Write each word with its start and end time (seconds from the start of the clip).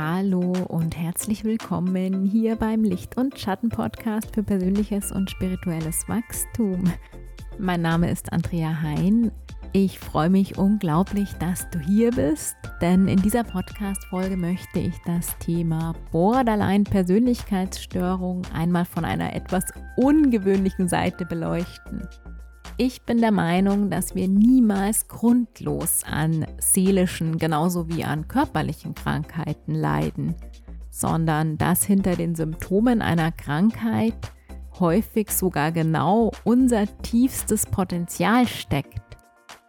Hallo 0.00 0.52
und 0.68 0.96
herzlich 0.96 1.42
willkommen 1.42 2.24
hier 2.24 2.54
beim 2.54 2.84
Licht- 2.84 3.16
und 3.16 3.36
Schatten-Podcast 3.36 4.32
für 4.32 4.44
persönliches 4.44 5.10
und 5.10 5.28
spirituelles 5.28 6.08
Wachstum. 6.08 6.84
Mein 7.58 7.82
Name 7.82 8.08
ist 8.08 8.32
Andrea 8.32 8.80
Hein. 8.80 9.32
Ich 9.72 9.98
freue 9.98 10.30
mich 10.30 10.56
unglaublich, 10.56 11.32
dass 11.40 11.68
du 11.70 11.80
hier 11.80 12.12
bist, 12.12 12.54
denn 12.80 13.08
in 13.08 13.20
dieser 13.20 13.42
Podcast-Folge 13.42 14.36
möchte 14.36 14.78
ich 14.78 14.94
das 15.04 15.36
Thema 15.38 15.96
Borderline-Persönlichkeitsstörung 16.12 18.42
einmal 18.54 18.84
von 18.84 19.04
einer 19.04 19.34
etwas 19.34 19.64
ungewöhnlichen 19.96 20.86
Seite 20.86 21.26
beleuchten. 21.26 22.06
Ich 22.80 23.02
bin 23.02 23.20
der 23.20 23.32
Meinung, 23.32 23.90
dass 23.90 24.14
wir 24.14 24.28
niemals 24.28 25.08
grundlos 25.08 26.04
an 26.08 26.46
seelischen 26.60 27.36
genauso 27.36 27.88
wie 27.88 28.04
an 28.04 28.28
körperlichen 28.28 28.94
Krankheiten 28.94 29.74
leiden, 29.74 30.36
sondern 30.88 31.58
dass 31.58 31.82
hinter 31.82 32.14
den 32.14 32.36
Symptomen 32.36 33.02
einer 33.02 33.32
Krankheit 33.32 34.32
häufig 34.78 35.32
sogar 35.32 35.72
genau 35.72 36.30
unser 36.44 36.86
tiefstes 37.02 37.66
Potenzial 37.66 38.46
steckt. 38.46 39.16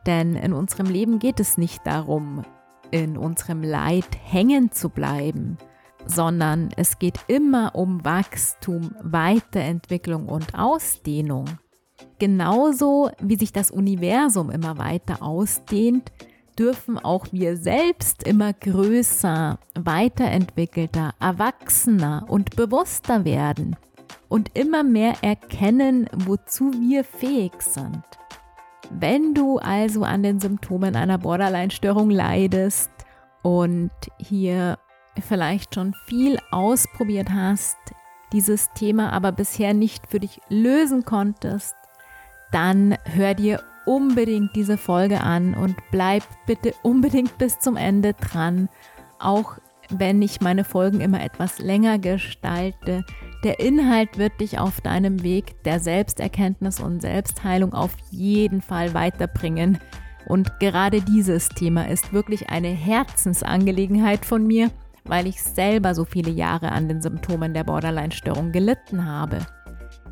Denn 0.06 0.36
in 0.36 0.54
unserem 0.54 0.86
Leben 0.86 1.18
geht 1.18 1.40
es 1.40 1.58
nicht 1.58 1.88
darum, 1.88 2.44
in 2.92 3.18
unserem 3.18 3.64
Leid 3.64 4.20
hängen 4.24 4.72
zu 4.72 4.88
bleiben, 4.88 5.58
sondern 6.06 6.70
es 6.78 7.00
geht 7.00 7.18
immer 7.28 7.74
um 7.74 8.06
Wachstum, 8.06 8.92
Weiterentwicklung 9.02 10.28
und 10.28 10.54
Ausdehnung. 10.54 11.46
Genauso 12.20 13.10
wie 13.22 13.38
sich 13.38 13.54
das 13.54 13.72
Universum 13.72 14.50
immer 14.50 14.78
weiter 14.78 15.22
ausdehnt, 15.24 16.12
dürfen 16.58 17.00
auch 17.00 17.28
wir 17.32 17.56
selbst 17.56 18.24
immer 18.24 18.52
größer, 18.52 19.58
weiterentwickelter, 19.76 21.14
erwachsener 21.20 22.26
und 22.28 22.58
bewusster 22.58 23.24
werden 23.24 23.78
und 24.28 24.58
immer 24.58 24.84
mehr 24.84 25.16
erkennen, 25.22 26.10
wozu 26.14 26.74
wir 26.74 27.06
fähig 27.06 27.62
sind. 27.62 28.04
Wenn 28.92 29.34
du 29.34 29.58
also 29.60 30.04
an 30.04 30.24
den 30.24 30.40
Symptomen 30.40 30.96
einer 30.96 31.18
Borderline-Störung 31.18 32.10
leidest 32.10 32.92
und 33.44 33.92
hier 34.18 34.78
vielleicht 35.22 35.76
schon 35.76 35.94
viel 36.06 36.40
ausprobiert 36.52 37.30
hast, 37.32 37.78
dieses 38.34 38.72
Thema 38.74 39.12
aber 39.14 39.32
bisher 39.32 39.74
nicht 39.74 40.08
für 40.08 40.20
dich 40.20 40.42
lösen 40.50 41.06
konntest, 41.06 41.76
dann 42.52 42.96
hör 43.06 43.34
dir 43.34 43.62
unbedingt 43.86 44.56
diese 44.56 44.78
Folge 44.78 45.22
an 45.22 45.54
und 45.54 45.76
bleib 45.92 46.24
bitte 46.46 46.74
unbedingt 46.84 47.38
bis 47.38 47.60
zum 47.60 47.76
Ende 47.76 48.14
dran, 48.14 48.70
auch 49.18 49.58
wenn 49.90 50.22
ich 50.22 50.42
meine 50.42 50.64
Folgen 50.64 51.02
immer 51.02 51.24
etwas 51.24 51.60
länger 51.60 51.98
gestalte. 51.98 53.04
Der 53.44 53.60
Inhalt 53.60 54.18
wird 54.18 54.40
dich 54.40 54.60
auf 54.60 54.82
deinem 54.82 55.24
Weg 55.24 55.64
der 55.64 55.80
Selbsterkenntnis 55.80 56.80
und 56.80 57.02
Selbstheilung 57.02 57.74
auf 57.74 57.92
jeden 58.12 58.62
Fall 58.62 58.94
weiterbringen. 58.94 59.80
Und 60.28 60.60
gerade 60.60 61.02
dieses 61.02 61.50
Thema 61.50 61.88
ist 61.88 62.14
wirklich 62.14 62.50
eine 62.50 62.68
Herzensangelegenheit 62.68 64.26
von 64.26 64.46
mir, 64.46 64.70
weil 65.06 65.26
ich 65.26 65.42
selber 65.42 65.96
so 65.96 66.06
viele 66.06 66.30
Jahre 66.30 66.72
an 66.72 66.88
den 66.88 67.02
Symptomen 67.02 67.56
der 67.56 67.64
Borderline-Störung 67.64 68.52
gelitten 68.52 69.06
habe. 69.06 69.40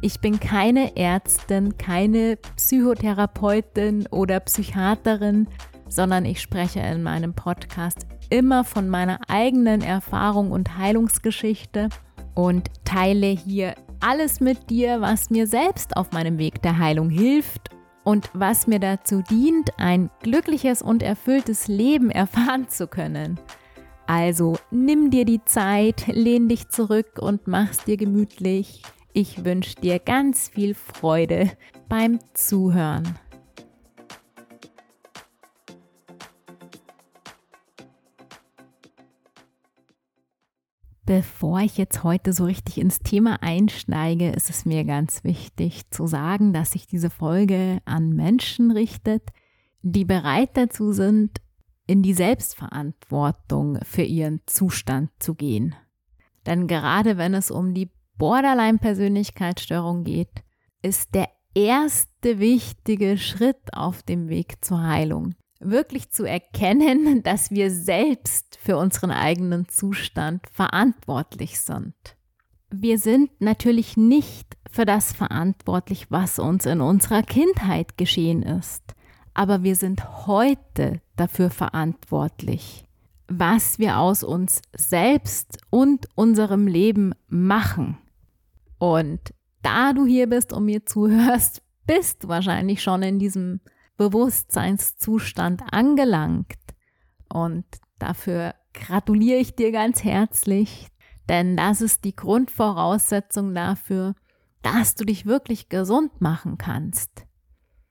Ich 0.01 0.19
bin 0.19 0.39
keine 0.39 0.95
Ärztin, 0.95 1.77
keine 1.77 2.37
Psychotherapeutin 2.55 4.05
oder 4.11 4.39
Psychiaterin, 4.39 5.47
sondern 5.89 6.25
ich 6.25 6.39
spreche 6.39 6.81
in 6.81 7.01
meinem 7.01 7.33
Podcast 7.33 8.05
immer 8.29 8.63
von 8.63 8.89
meiner 8.89 9.19
eigenen 9.27 9.81
Erfahrung 9.81 10.51
und 10.51 10.77
Heilungsgeschichte 10.77 11.89
und 12.35 12.69
teile 12.85 13.27
hier 13.27 13.73
alles 13.99 14.39
mit 14.39 14.69
dir, 14.69 15.01
was 15.01 15.31
mir 15.31 15.47
selbst 15.47 15.97
auf 15.97 16.11
meinem 16.11 16.37
Weg 16.37 16.61
der 16.61 16.77
Heilung 16.77 17.09
hilft 17.09 17.69
und 18.03 18.29
was 18.33 18.67
mir 18.67 18.79
dazu 18.79 19.23
dient, 19.23 19.71
ein 19.79 20.11
glückliches 20.21 20.83
und 20.83 21.01
erfülltes 21.01 21.67
Leben 21.67 22.11
erfahren 22.11 22.69
zu 22.69 22.87
können. 22.87 23.39
Also 24.05 24.57
nimm 24.69 25.09
dir 25.09 25.25
die 25.25 25.43
Zeit, 25.43 26.05
lehn 26.05 26.47
dich 26.47 26.69
zurück 26.69 27.19
und 27.19 27.47
mach's 27.47 27.83
dir 27.83 27.97
gemütlich. 27.97 28.83
Ich 29.19 29.43
wünsche 29.43 29.73
dir 29.73 29.97
ganz 29.97 30.47
viel 30.47 30.75
Freude 30.75 31.49
beim 31.89 32.19
Zuhören. 32.35 33.17
Bevor 41.03 41.61
ich 41.61 41.79
jetzt 41.79 42.03
heute 42.03 42.31
so 42.31 42.45
richtig 42.45 42.77
ins 42.77 42.99
Thema 42.99 43.41
einsteige, 43.41 44.29
ist 44.29 44.51
es 44.51 44.65
mir 44.65 44.83
ganz 44.83 45.23
wichtig 45.23 45.89
zu 45.89 46.05
sagen, 46.05 46.53
dass 46.53 46.73
sich 46.73 46.85
diese 46.85 47.09
Folge 47.09 47.79
an 47.85 48.09
Menschen 48.09 48.69
richtet, 48.69 49.23
die 49.81 50.05
bereit 50.05 50.51
dazu 50.53 50.91
sind, 50.91 51.41
in 51.87 52.03
die 52.03 52.13
Selbstverantwortung 52.13 53.79
für 53.81 54.03
ihren 54.03 54.41
Zustand 54.45 55.09
zu 55.17 55.33
gehen. 55.33 55.73
Denn 56.45 56.67
gerade 56.67 57.17
wenn 57.17 57.33
es 57.33 57.49
um 57.49 57.73
die 57.73 57.89
Borderline-Persönlichkeitsstörung 58.17 60.03
geht, 60.03 60.43
ist 60.81 61.13
der 61.15 61.29
erste 61.53 62.39
wichtige 62.39 63.17
Schritt 63.17 63.73
auf 63.73 64.03
dem 64.03 64.29
Weg 64.29 64.63
zur 64.63 64.83
Heilung. 64.83 65.35
Wirklich 65.59 66.11
zu 66.11 66.23
erkennen, 66.23 67.23
dass 67.23 67.51
wir 67.51 67.71
selbst 67.71 68.57
für 68.61 68.77
unseren 68.77 69.11
eigenen 69.11 69.67
Zustand 69.67 70.43
verantwortlich 70.51 71.59
sind. 71.59 71.95
Wir 72.69 72.99
sind 72.99 73.31
natürlich 73.39 73.95
nicht 73.95 74.57
für 74.69 74.85
das 74.85 75.13
verantwortlich, 75.13 76.11
was 76.11 76.37
uns 76.37 76.65
in 76.65 76.81
unserer 76.81 77.23
Kindheit 77.23 77.97
geschehen 77.97 78.43
ist, 78.43 78.83
aber 79.33 79.63
wir 79.63 79.75
sind 79.75 80.27
heute 80.27 81.01
dafür 81.15 81.49
verantwortlich, 81.49 82.83
was 83.27 83.79
wir 83.79 83.99
aus 83.99 84.23
uns 84.23 84.61
selbst 84.75 85.59
und 85.69 86.07
unserem 86.15 86.67
Leben 86.67 87.13
machen. 87.29 87.97
Und 88.77 89.33
da 89.61 89.93
du 89.93 90.05
hier 90.05 90.27
bist 90.27 90.53
und 90.53 90.65
mir 90.65 90.85
zuhörst, 90.85 91.61
bist 91.85 92.23
du 92.23 92.27
wahrscheinlich 92.27 92.83
schon 92.83 93.01
in 93.01 93.19
diesem 93.19 93.61
Bewusstseinszustand 93.97 95.63
angelangt. 95.71 96.55
Und 97.29 97.65
dafür 97.97 98.53
gratuliere 98.73 99.39
ich 99.39 99.55
dir 99.55 99.71
ganz 99.71 100.03
herzlich, 100.03 100.87
denn 101.27 101.57
das 101.57 101.81
ist 101.81 102.03
die 102.05 102.15
Grundvoraussetzung 102.15 103.53
dafür, 103.55 104.13
dass 104.61 104.95
du 104.95 105.05
dich 105.05 105.25
wirklich 105.25 105.69
gesund 105.69 106.21
machen 106.21 106.57
kannst. 106.57 107.25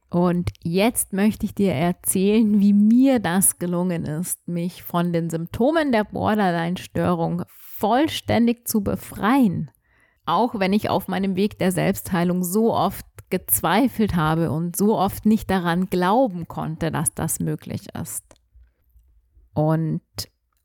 Und 0.09 0.51
jetzt 0.63 1.13
möchte 1.13 1.47
ich 1.47 1.55
dir 1.55 1.73
erzählen, 1.73 2.61
wie 2.61 2.73
mir 2.73 3.19
das 3.19 3.59
gelungen 3.59 4.05
ist, 4.05 4.47
mich 4.47 4.85
von 4.85 5.13
den 5.13 5.31
Symptomen 5.31 5.91
der 5.91 6.05
Borderline-Störung 6.05 7.43
vollständig 7.49 8.69
zu 8.69 8.83
befreien 8.83 9.71
auch 10.27 10.59
wenn 10.59 10.73
ich 10.73 10.91
auf 10.91 11.09
meinem 11.09 11.37
Weg 11.37 11.59
der 11.59 11.73
Selbstheilung 11.73 12.45
so 12.45 12.75
oft 12.75 13.07
gezweifelt 13.31 14.15
habe 14.15 14.51
und 14.51 14.77
so 14.77 14.99
oft 14.99 15.27
nicht 15.27 15.51
daran 15.51 15.87
glauben 15.87 16.47
konnte, 16.49 16.91
dass 16.91 17.15
das 17.15 17.41
möglich 17.41 17.89
ist. 18.01 18.25
Und 19.55 20.03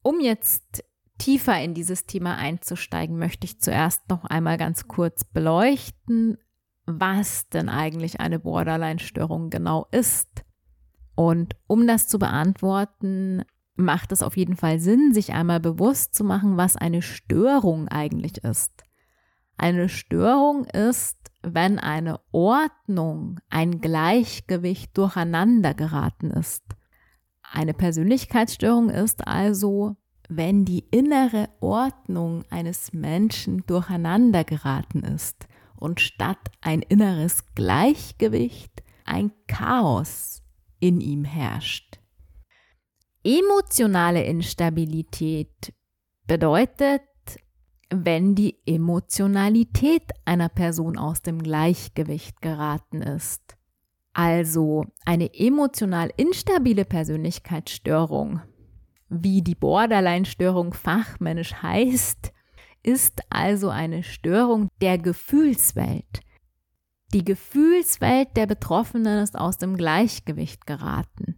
um 0.04 0.20
jetzt 0.20 0.84
tiefer 1.18 1.60
in 1.62 1.74
dieses 1.74 2.08
Thema 2.08 2.36
einzusteigen, 2.36 3.18
möchte 3.18 3.46
ich 3.46 3.62
zuerst 3.62 4.10
noch 4.10 4.26
einmal 4.26 4.58
ganz 4.58 4.88
kurz 4.88 5.24
beleuchten, 5.24 6.38
was 6.86 7.48
denn 7.50 7.70
eigentlich 7.70 8.20
eine 8.20 8.40
Borderline-Störung 8.40 9.50
genau 9.50 9.88
ist. 9.92 10.44
Und 11.16 11.56
um 11.68 11.86
das 11.88 12.08
zu 12.08 12.18
beantworten, 12.18 13.44
macht 13.76 14.12
es 14.12 14.24
auf 14.24 14.38
jeden 14.38 14.56
Fall 14.56 14.80
Sinn, 14.80 15.14
sich 15.14 15.34
einmal 15.34 15.60
bewusst 15.60 16.16
zu 16.16 16.24
machen, 16.24 16.58
was 16.58 16.76
eine 16.76 17.02
Störung 17.02 17.88
eigentlich 17.88 18.44
ist. 18.44 18.72
Eine 19.62 19.90
Störung 19.90 20.66
ist, 20.66 21.18
wenn 21.44 21.78
eine 21.78 22.20
Ordnung, 22.32 23.40
ein 23.52 23.80
Gleichgewicht 23.80 24.98
durcheinander 24.98 25.76
geraten 25.76 26.32
ist. 26.32 26.64
Eine 27.44 27.76
Persönlichkeitsstörung 27.76 28.90
ist 28.90 29.28
also, 29.28 29.98
wenn 30.28 30.66
die 30.66 30.84
innere 30.90 31.48
Ordnung 31.60 32.44
eines 32.50 32.92
Menschen 32.92 33.64
durcheinander 33.68 34.46
geraten 34.46 35.04
ist 35.04 35.48
und 35.76 36.02
statt 36.02 36.40
ein 36.62 36.82
inneres 36.82 37.44
Gleichgewicht 37.54 38.82
ein 39.06 39.32
Chaos 39.46 40.42
in 40.80 41.02
ihm 41.02 41.24
herrscht. 41.24 42.00
Emotionale 43.24 44.24
Instabilität 44.24 45.72
bedeutet, 46.26 47.04
wenn 47.92 48.36
die 48.36 48.58
Emotionalität 48.66 50.12
einer 50.26 50.50
Person 50.50 50.98
aus 50.98 51.22
dem 51.22 51.44
Gleichgewicht 51.44 52.42
geraten 52.42 53.02
ist. 53.02 53.58
Also 54.14 54.86
eine 55.06 55.34
emotional 55.34 56.12
instabile 56.18 56.86
Persönlichkeitsstörung 56.86 58.42
wie 59.12 59.42
die 59.42 59.56
Borderline-Störung 59.56 60.74
fachmännisch 60.74 61.62
heißt, 61.62 62.32
ist 62.82 63.22
also 63.30 63.70
eine 63.70 64.04
Störung 64.04 64.70
der 64.80 64.98
Gefühlswelt. 64.98 66.22
Die 67.14 67.26
Gefühlswelt 67.26 68.30
der 68.38 68.48
Betroffenen 68.48 69.22
ist 69.22 69.38
aus 69.38 69.58
dem 69.58 69.76
Gleichgewicht 69.76 70.66
geraten. 70.66 71.36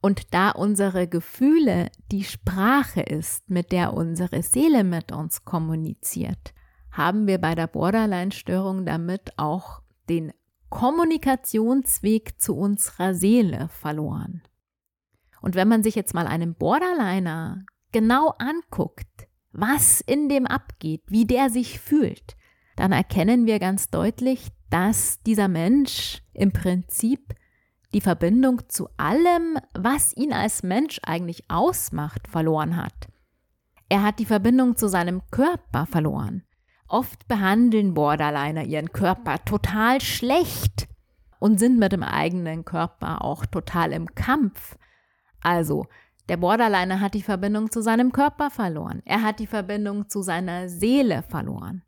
Und 0.00 0.32
da 0.32 0.50
unsere 0.50 1.06
Gefühle 1.06 1.90
die 2.10 2.24
Sprache 2.24 3.02
ist, 3.02 3.50
mit 3.50 3.70
der 3.70 3.92
unsere 3.92 4.42
Seele 4.42 4.82
mit 4.82 5.12
uns 5.12 5.44
kommuniziert, 5.44 6.54
haben 6.90 7.26
wir 7.26 7.38
bei 7.38 7.54
der 7.54 7.66
Borderline-Störung 7.66 8.86
damit 8.86 9.38
auch 9.38 9.82
den 10.08 10.32
Kommunikationsweg 10.70 12.40
zu 12.40 12.56
unserer 12.56 13.14
Seele 13.14 13.68
verloren. 13.68 14.42
Und 15.42 15.54
wenn 15.54 15.68
man 15.68 15.82
sich 15.82 15.94
jetzt 15.94 16.14
mal 16.14 16.26
einen 16.26 16.54
Borderliner 16.54 17.64
genau 17.92 18.34
anguckt, 18.38 19.28
was 19.52 20.00
in 20.00 20.28
dem 20.28 20.46
abgeht, 20.46 21.02
wie 21.08 21.26
der 21.26 21.50
sich 21.50 21.80
fühlt, 21.80 22.36
dann 22.76 22.92
erkennen 22.92 23.46
wir 23.46 23.58
ganz 23.58 23.90
deutlich, 23.90 24.48
dass 24.70 25.20
dieser 25.22 25.48
Mensch 25.48 26.22
im 26.32 26.52
Prinzip 26.52 27.34
die 27.92 28.00
Verbindung 28.00 28.62
zu 28.68 28.88
allem, 28.96 29.58
was 29.74 30.16
ihn 30.16 30.32
als 30.32 30.62
Mensch 30.62 31.00
eigentlich 31.02 31.50
ausmacht, 31.50 32.28
verloren 32.28 32.76
hat. 32.76 33.08
Er 33.88 34.02
hat 34.02 34.18
die 34.20 34.26
Verbindung 34.26 34.76
zu 34.76 34.88
seinem 34.88 35.22
Körper 35.30 35.86
verloren. 35.86 36.44
Oft 36.86 37.26
behandeln 37.28 37.94
Borderliner 37.94 38.64
ihren 38.64 38.92
Körper 38.92 39.44
total 39.44 40.00
schlecht 40.00 40.88
und 41.40 41.58
sind 41.58 41.78
mit 41.78 41.92
dem 41.92 42.02
eigenen 42.02 42.64
Körper 42.64 43.24
auch 43.24 43.46
total 43.46 43.92
im 43.92 44.14
Kampf. 44.14 44.76
Also, 45.40 45.86
der 46.28 46.36
Borderliner 46.36 47.00
hat 47.00 47.14
die 47.14 47.22
Verbindung 47.22 47.72
zu 47.72 47.80
seinem 47.80 48.12
Körper 48.12 48.50
verloren. 48.50 49.02
Er 49.04 49.22
hat 49.22 49.40
die 49.40 49.48
Verbindung 49.48 50.08
zu 50.08 50.22
seiner 50.22 50.68
Seele 50.68 51.22
verloren. 51.22 51.82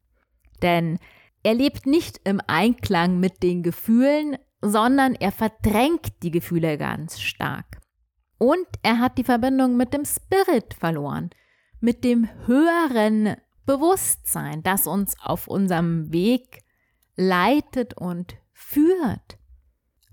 Denn 0.63 0.99
er 1.45 1.55
lebt 1.55 1.87
nicht 1.87 2.21
im 2.25 2.41
Einklang 2.47 3.21
mit 3.21 3.43
den 3.43 3.63
Gefühlen, 3.63 4.37
sondern 4.63 5.15
er 5.15 5.33
verdrängt 5.33 6.23
die 6.23 6.31
Gefühle 6.31 6.79
ganz 6.79 7.21
stark. 7.21 7.81
Und 8.39 8.67
er 8.83 8.99
hat 8.99 9.19
die 9.19 9.25
Verbindung 9.25 9.77
mit 9.77 9.93
dem 9.93 10.05
Spirit 10.05 10.75
verloren, 10.75 11.31
mit 11.81 12.05
dem 12.05 12.29
höheren 12.47 13.37
Bewusstsein, 13.67 14.63
das 14.63 14.87
uns 14.87 15.17
auf 15.23 15.47
unserem 15.49 16.13
Weg 16.13 16.63
leitet 17.17 17.95
und 17.95 18.37
führt. 18.53 19.39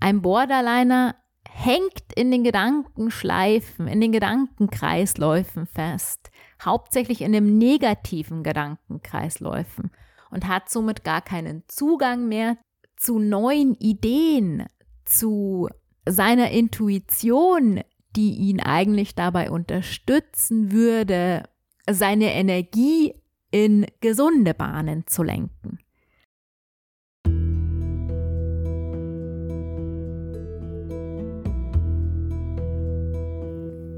Ein 0.00 0.22
Borderliner 0.22 1.16
hängt 1.48 2.12
in 2.14 2.30
den 2.30 2.44
Gedankenschleifen, 2.44 3.88
in 3.88 4.00
den 4.00 4.12
Gedankenkreisläufen 4.12 5.66
fest, 5.66 6.30
hauptsächlich 6.62 7.22
in 7.22 7.32
dem 7.32 7.58
negativen 7.58 8.42
Gedankenkreisläufen 8.42 9.90
und 10.30 10.46
hat 10.46 10.70
somit 10.70 11.04
gar 11.04 11.20
keinen 11.20 11.64
Zugang 11.68 12.28
mehr 12.28 12.56
zu 13.00 13.18
neuen 13.18 13.74
Ideen, 13.74 14.66
zu 15.04 15.68
seiner 16.06 16.50
Intuition, 16.50 17.80
die 18.14 18.34
ihn 18.34 18.60
eigentlich 18.60 19.14
dabei 19.14 19.50
unterstützen 19.50 20.70
würde, 20.70 21.44
seine 21.90 22.34
Energie 22.34 23.14
in 23.50 23.86
gesunde 24.00 24.54
Bahnen 24.54 25.06
zu 25.06 25.22
lenken. 25.22 25.78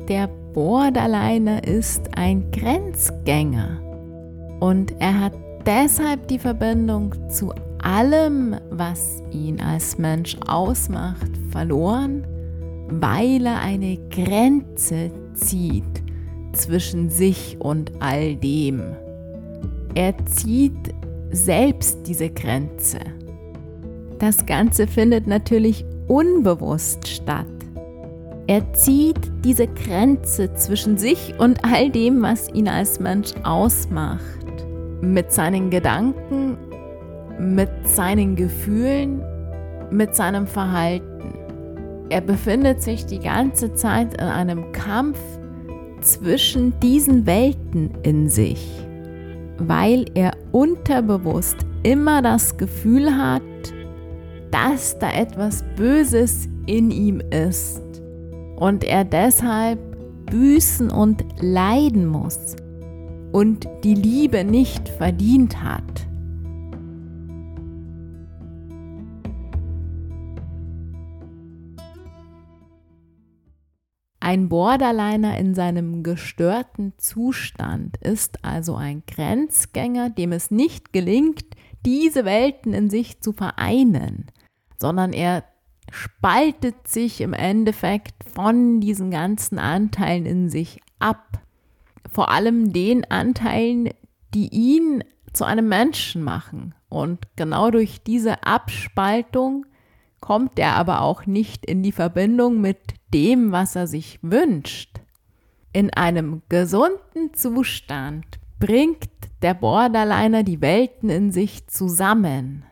Der 0.08 0.28
Borderliner 0.52 1.64
ist 1.64 2.16
ein 2.16 2.50
Grenzgänger 2.50 3.80
und 4.60 4.92
er 5.00 5.20
hat 5.20 5.34
deshalb 5.64 6.28
die 6.28 6.38
Verbindung 6.38 7.30
zu 7.30 7.52
allem, 7.82 8.56
was 8.70 9.22
ihn 9.30 9.60
als 9.60 9.98
Mensch 9.98 10.36
ausmacht, 10.46 11.30
verloren, 11.50 12.26
weil 12.88 13.44
er 13.46 13.60
eine 13.60 13.98
Grenze 14.10 15.10
zieht 15.34 16.02
zwischen 16.52 17.10
sich 17.10 17.56
und 17.58 17.92
all 18.00 18.36
dem. 18.36 18.82
Er 19.94 20.14
zieht 20.26 20.94
selbst 21.30 22.06
diese 22.06 22.30
Grenze. 22.30 22.98
Das 24.18 24.46
Ganze 24.46 24.86
findet 24.86 25.26
natürlich 25.26 25.84
unbewusst 26.08 27.08
statt. 27.08 27.46
Er 28.46 28.72
zieht 28.74 29.18
diese 29.44 29.66
Grenze 29.66 30.52
zwischen 30.54 30.98
sich 30.98 31.34
und 31.38 31.64
all 31.64 31.90
dem, 31.90 32.22
was 32.22 32.52
ihn 32.52 32.68
als 32.68 33.00
Mensch 33.00 33.30
ausmacht, 33.44 34.20
mit 35.00 35.32
seinen 35.32 35.70
Gedanken 35.70 36.58
mit 37.38 37.70
seinen 37.84 38.36
Gefühlen, 38.36 39.22
mit 39.90 40.14
seinem 40.14 40.46
Verhalten. 40.46 41.34
Er 42.08 42.20
befindet 42.20 42.82
sich 42.82 43.06
die 43.06 43.18
ganze 43.18 43.74
Zeit 43.74 44.14
in 44.14 44.28
einem 44.28 44.72
Kampf 44.72 45.18
zwischen 46.00 46.78
diesen 46.80 47.26
Welten 47.26 47.90
in 48.02 48.28
sich, 48.28 48.68
weil 49.58 50.04
er 50.14 50.32
unterbewusst 50.50 51.56
immer 51.82 52.22
das 52.22 52.56
Gefühl 52.56 53.16
hat, 53.16 53.42
dass 54.50 54.98
da 54.98 55.10
etwas 55.12 55.64
Böses 55.76 56.48
in 56.66 56.90
ihm 56.90 57.20
ist 57.30 57.82
und 58.56 58.84
er 58.84 59.04
deshalb 59.04 59.78
büßen 60.26 60.90
und 60.90 61.24
leiden 61.40 62.06
muss 62.06 62.56
und 63.32 63.66
die 63.84 63.94
Liebe 63.94 64.44
nicht 64.44 64.88
verdient 64.88 65.62
hat. 65.62 66.06
Ein 74.24 74.48
Borderliner 74.48 75.36
in 75.36 75.56
seinem 75.56 76.04
gestörten 76.04 76.92
Zustand 76.96 77.96
ist 77.96 78.44
also 78.44 78.76
ein 78.76 79.02
Grenzgänger, 79.04 80.10
dem 80.10 80.30
es 80.30 80.52
nicht 80.52 80.92
gelingt, 80.92 81.44
diese 81.84 82.24
Welten 82.24 82.72
in 82.72 82.88
sich 82.88 83.20
zu 83.20 83.32
vereinen, 83.32 84.26
sondern 84.78 85.12
er 85.12 85.42
spaltet 85.90 86.86
sich 86.86 87.20
im 87.20 87.32
Endeffekt 87.32 88.14
von 88.32 88.80
diesen 88.80 89.10
ganzen 89.10 89.58
Anteilen 89.58 90.24
in 90.24 90.50
sich 90.50 90.80
ab. 91.00 91.40
Vor 92.08 92.30
allem 92.30 92.72
den 92.72 93.04
Anteilen, 93.10 93.90
die 94.34 94.50
ihn 94.54 95.02
zu 95.32 95.44
einem 95.44 95.68
Menschen 95.68 96.22
machen. 96.22 96.76
Und 96.88 97.26
genau 97.34 97.72
durch 97.72 98.04
diese 98.04 98.44
Abspaltung 98.44 99.66
kommt 100.22 100.58
er 100.58 100.76
aber 100.76 101.02
auch 101.02 101.26
nicht 101.26 101.66
in 101.66 101.82
die 101.82 101.92
Verbindung 101.92 102.62
mit 102.62 102.78
dem, 103.12 103.52
was 103.52 103.76
er 103.76 103.86
sich 103.86 104.18
wünscht. 104.22 105.00
In 105.74 105.92
einem 105.92 106.40
gesunden 106.48 107.34
Zustand 107.34 108.24
bringt 108.58 109.10
der 109.42 109.52
Borderliner 109.52 110.44
die 110.44 110.62
Welten 110.62 111.10
in 111.10 111.32
sich 111.32 111.66
zusammen. 111.66 112.64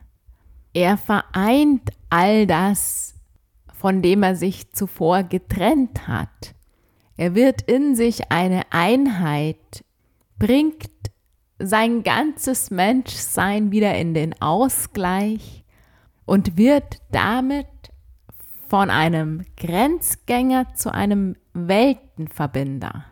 Er 0.72 0.96
vereint 0.96 1.90
all 2.08 2.46
das, 2.46 3.14
von 3.74 4.00
dem 4.00 4.22
er 4.22 4.36
sich 4.36 4.72
zuvor 4.72 5.24
getrennt 5.24 6.06
hat. 6.06 6.54
Er 7.16 7.34
wird 7.34 7.62
in 7.62 7.96
sich 7.96 8.30
eine 8.30 8.62
Einheit, 8.70 9.84
bringt 10.38 10.88
sein 11.58 12.02
ganzes 12.04 12.70
Menschsein 12.70 13.72
wieder 13.72 13.96
in 13.96 14.14
den 14.14 14.40
Ausgleich 14.40 15.59
und 16.30 16.56
wird 16.56 17.02
damit 17.10 17.66
von 18.68 18.88
einem 18.88 19.44
Grenzgänger 19.56 20.76
zu 20.76 20.94
einem 20.94 21.34
Weltenverbinder. 21.54 23.04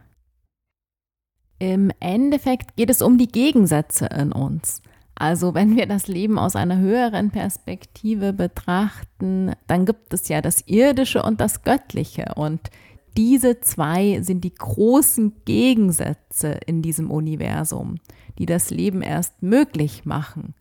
Im 1.58 1.90
Endeffekt 1.98 2.76
geht 2.76 2.90
es 2.90 3.02
um 3.02 3.18
die 3.18 3.26
Gegensätze 3.26 4.06
in 4.06 4.30
uns. 4.30 4.82
Also 5.16 5.52
wenn 5.52 5.74
wir 5.74 5.86
das 5.86 6.06
Leben 6.06 6.38
aus 6.38 6.54
einer 6.54 6.78
höheren 6.78 7.32
Perspektive 7.32 8.32
betrachten, 8.32 9.50
dann 9.66 9.84
gibt 9.84 10.14
es 10.14 10.28
ja 10.28 10.40
das 10.40 10.60
Irdische 10.68 11.24
und 11.24 11.40
das 11.40 11.64
Göttliche. 11.64 12.34
Und 12.36 12.70
diese 13.16 13.58
zwei 13.58 14.22
sind 14.22 14.44
die 14.44 14.54
großen 14.54 15.42
Gegensätze 15.44 16.60
in 16.66 16.82
diesem 16.82 17.10
Universum, 17.10 17.96
die 18.38 18.46
das 18.46 18.70
Leben 18.70 19.02
erst 19.02 19.42
möglich 19.42 20.04
machen. 20.04 20.54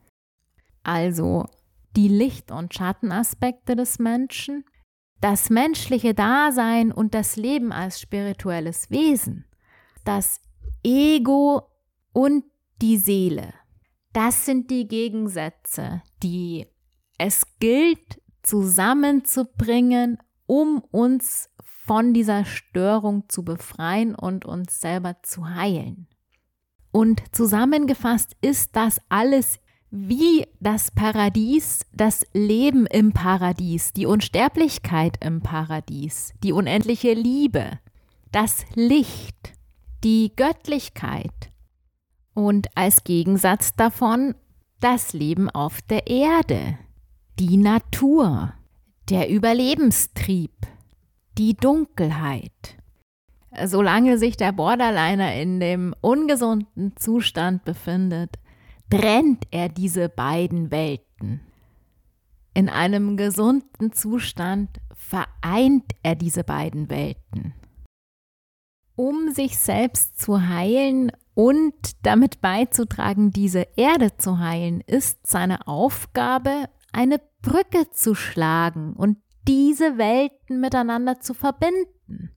Also 0.81 1.45
die 1.97 2.07
Licht- 2.07 2.51
und 2.51 2.73
Schattenaspekte 2.73 3.75
des 3.75 3.97
Menschen, 3.97 4.63
das 5.19 5.49
menschliche 5.49 6.13
Dasein 6.13 6.91
und 6.91 7.15
das 7.15 7.35
Leben 7.35 7.71
als 7.71 7.99
spirituelles 7.99 8.91
Wesen, 8.91 9.45
das 10.05 10.39
Ego 10.83 11.63
und 12.13 12.45
die 12.81 12.97
Seele. 12.97 13.51
Das 14.13 14.45
sind 14.45 14.69
die 14.69 14.87
Gegensätze, 14.87 16.03
die 16.21 16.67
es 17.17 17.43
gilt 17.59 18.21
zusammenzubringen, 18.43 20.19
um 20.45 20.83
uns 20.91 21.49
von 21.63 22.13
dieser 22.13 22.45
Störung 22.45 23.27
zu 23.27 23.43
befreien 23.43 24.13
und 24.13 24.45
uns 24.45 24.79
selber 24.79 25.17
zu 25.23 25.49
heilen. 25.49 26.07
Und 26.91 27.23
zusammengefasst 27.35 28.35
ist 28.41 28.75
das 28.75 29.01
alles 29.09 29.59
wie 29.89 30.45
das 30.59 30.91
Paradies, 30.91 31.85
das 31.93 32.25
Leben 32.33 32.85
im 32.87 33.13
Paradies, 33.13 33.93
die 33.93 34.05
Unsterblichkeit 34.05 35.23
im 35.23 35.41
Paradies, 35.41 36.33
die 36.43 36.51
unendliche 36.51 37.13
Liebe, 37.13 37.79
das 38.31 38.65
Licht, 38.75 39.53
die 40.03 40.31
Göttlichkeit 40.35 41.51
und 42.33 42.67
als 42.75 43.03
Gegensatz 43.03 43.73
davon 43.73 44.35
das 44.79 45.13
Leben 45.13 45.49
auf 45.49 45.81
der 45.81 46.07
Erde, 46.07 46.77
die 47.39 47.57
Natur, 47.57 48.53
der 49.09 49.29
Überlebenstrieb, 49.29 50.51
die 51.37 51.55
Dunkelheit. 51.55 52.77
Solange 53.65 54.17
sich 54.17 54.37
der 54.37 54.51
Borderliner 54.51 55.33
in 55.33 55.59
dem 55.59 55.95
ungesunden 56.01 56.95
Zustand 56.95 57.63
befindet, 57.63 58.37
trennt 58.89 59.45
er 59.51 59.69
diese 59.69 60.09
beiden 60.09 60.71
Welten. 60.71 61.41
In 62.53 62.69
einem 62.69 63.17
gesunden 63.17 63.91
Zustand 63.93 64.79
vereint 64.95 65.91
er 66.03 66.15
diese 66.15 66.43
beiden 66.43 66.89
Welten. 66.89 67.53
Um 68.95 69.31
sich 69.31 69.59
selbst 69.59 70.19
zu 70.19 70.47
heilen 70.47 71.11
und 71.35 71.73
damit 72.03 72.41
beizutragen, 72.41 73.31
diese 73.31 73.67
Erde 73.75 74.17
zu 74.17 74.39
heilen, 74.39 74.81
ist 74.81 75.27
seine 75.27 75.67
Aufgabe, 75.67 76.67
eine 76.91 77.21
Brücke 77.43 77.91
zu 77.91 78.15
schlagen 78.15 78.93
und 78.93 79.19
diese 79.47 79.99
Welten 79.99 80.59
miteinander 80.59 81.19
zu 81.19 81.35
verbinden. 81.35 82.31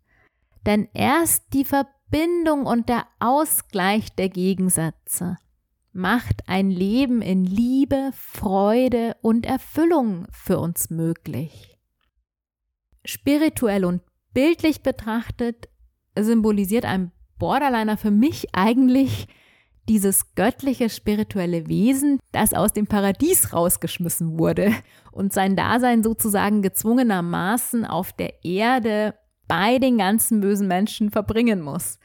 Denn 0.66 0.86
erst 0.92 1.54
die 1.54 1.64
Verbindung 1.64 2.66
und 2.66 2.90
der 2.90 3.06
Ausgleich 3.20 4.14
der 4.14 4.28
Gegensätze 4.28 5.38
macht 5.92 6.48
ein 6.48 6.70
Leben 6.70 7.22
in 7.22 7.44
Liebe, 7.44 8.10
Freude 8.14 9.16
und 9.22 9.46
Erfüllung 9.46 10.26
für 10.30 10.58
uns 10.58 10.90
möglich. 10.90 11.78
Spirituell 13.04 13.84
und 13.84 14.02
bildlich 14.32 14.82
betrachtet 14.82 15.68
symbolisiert 16.18 16.84
ein 16.84 17.12
Borderliner 17.38 17.96
für 17.96 18.10
mich 18.10 18.54
eigentlich 18.54 19.26
dieses 19.88 20.34
göttliche 20.36 20.88
spirituelle 20.88 21.66
Wesen, 21.66 22.20
das 22.30 22.54
aus 22.54 22.72
dem 22.72 22.86
Paradies 22.86 23.52
rausgeschmissen 23.52 24.38
wurde 24.38 24.72
und 25.10 25.32
sein 25.32 25.56
Dasein 25.56 26.04
sozusagen 26.04 26.62
gezwungenermaßen 26.62 27.84
auf 27.84 28.12
der 28.12 28.44
Erde 28.44 29.14
bei 29.48 29.78
den 29.80 29.98
ganzen 29.98 30.40
bösen 30.40 30.68
Menschen 30.68 31.10
verbringen 31.10 31.60
muss. 31.60 31.98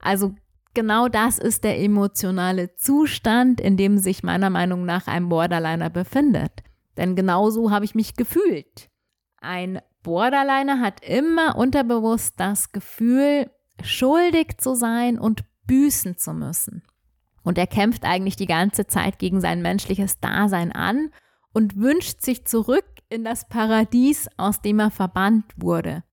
Also 0.00 0.34
genau 0.74 1.08
das 1.08 1.38
ist 1.38 1.64
der 1.64 1.80
emotionale 1.80 2.74
Zustand, 2.76 3.60
in 3.60 3.76
dem 3.76 3.98
sich 3.98 4.22
meiner 4.22 4.50
Meinung 4.50 4.84
nach 4.84 5.06
ein 5.06 5.28
Borderliner 5.28 5.90
befindet. 5.90 6.62
Denn 6.96 7.16
genau 7.16 7.50
so 7.50 7.70
habe 7.70 7.84
ich 7.84 7.94
mich 7.94 8.14
gefühlt. 8.14 8.90
Ein 9.40 9.80
Borderliner 10.02 10.80
hat 10.80 11.04
immer 11.04 11.56
unterbewusst 11.56 12.34
das 12.38 12.72
Gefühl, 12.72 13.50
schuldig 13.82 14.58
zu 14.58 14.74
sein 14.74 15.18
und 15.18 15.44
büßen 15.66 16.16
zu 16.16 16.32
müssen. 16.32 16.82
Und 17.42 17.58
er 17.58 17.66
kämpft 17.66 18.04
eigentlich 18.04 18.36
die 18.36 18.46
ganze 18.46 18.86
Zeit 18.86 19.18
gegen 19.18 19.40
sein 19.40 19.62
menschliches 19.62 20.20
Dasein 20.20 20.72
an 20.72 21.10
und 21.52 21.76
wünscht 21.76 22.20
sich 22.20 22.46
zurück 22.46 22.84
in 23.08 23.24
das 23.24 23.48
Paradies, 23.48 24.28
aus 24.36 24.60
dem 24.60 24.78
er 24.78 24.90
verbannt 24.90 25.46
wurde. 25.56 26.04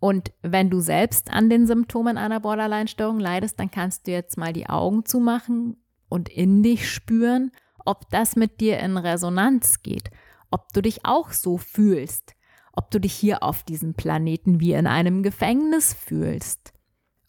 Und 0.00 0.32
wenn 0.40 0.70
du 0.70 0.80
selbst 0.80 1.30
an 1.30 1.50
den 1.50 1.66
Symptomen 1.66 2.16
einer 2.16 2.40
Borderline-Störung 2.40 3.20
leidest, 3.20 3.60
dann 3.60 3.70
kannst 3.70 4.06
du 4.06 4.12
jetzt 4.12 4.38
mal 4.38 4.54
die 4.54 4.68
Augen 4.68 5.04
zumachen 5.04 5.76
und 6.08 6.30
in 6.30 6.62
dich 6.62 6.90
spüren, 6.90 7.52
ob 7.84 8.08
das 8.10 8.34
mit 8.34 8.60
dir 8.60 8.80
in 8.80 8.96
Resonanz 8.96 9.82
geht, 9.82 10.10
ob 10.50 10.72
du 10.72 10.80
dich 10.80 11.04
auch 11.04 11.32
so 11.32 11.58
fühlst, 11.58 12.34
ob 12.72 12.90
du 12.90 12.98
dich 12.98 13.12
hier 13.12 13.42
auf 13.42 13.62
diesem 13.62 13.92
Planeten 13.94 14.58
wie 14.58 14.72
in 14.72 14.86
einem 14.86 15.22
Gefängnis 15.22 15.92
fühlst, 15.92 16.72